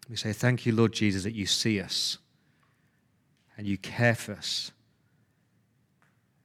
We 0.09 0.17
say, 0.17 0.33
Thank 0.33 0.67
you, 0.67 0.73
Lord 0.73 0.93
Jesus, 0.93 1.25
that 1.25 1.35
you 1.35 1.47
see 1.47 1.81
us 1.81 2.19
and 3.57 3.67
you 3.67 3.77
care 3.77 4.15
for 4.15 4.33
us 4.33 4.73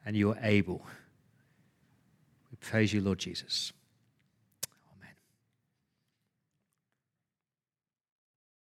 and 0.06 0.16
you 0.16 0.32
are 0.32 0.40
able. 0.42 0.86
We 2.52 2.58
praise 2.60 2.94
you, 2.94 3.02
Lord 3.02 3.20
Jesus. 3.20 3.72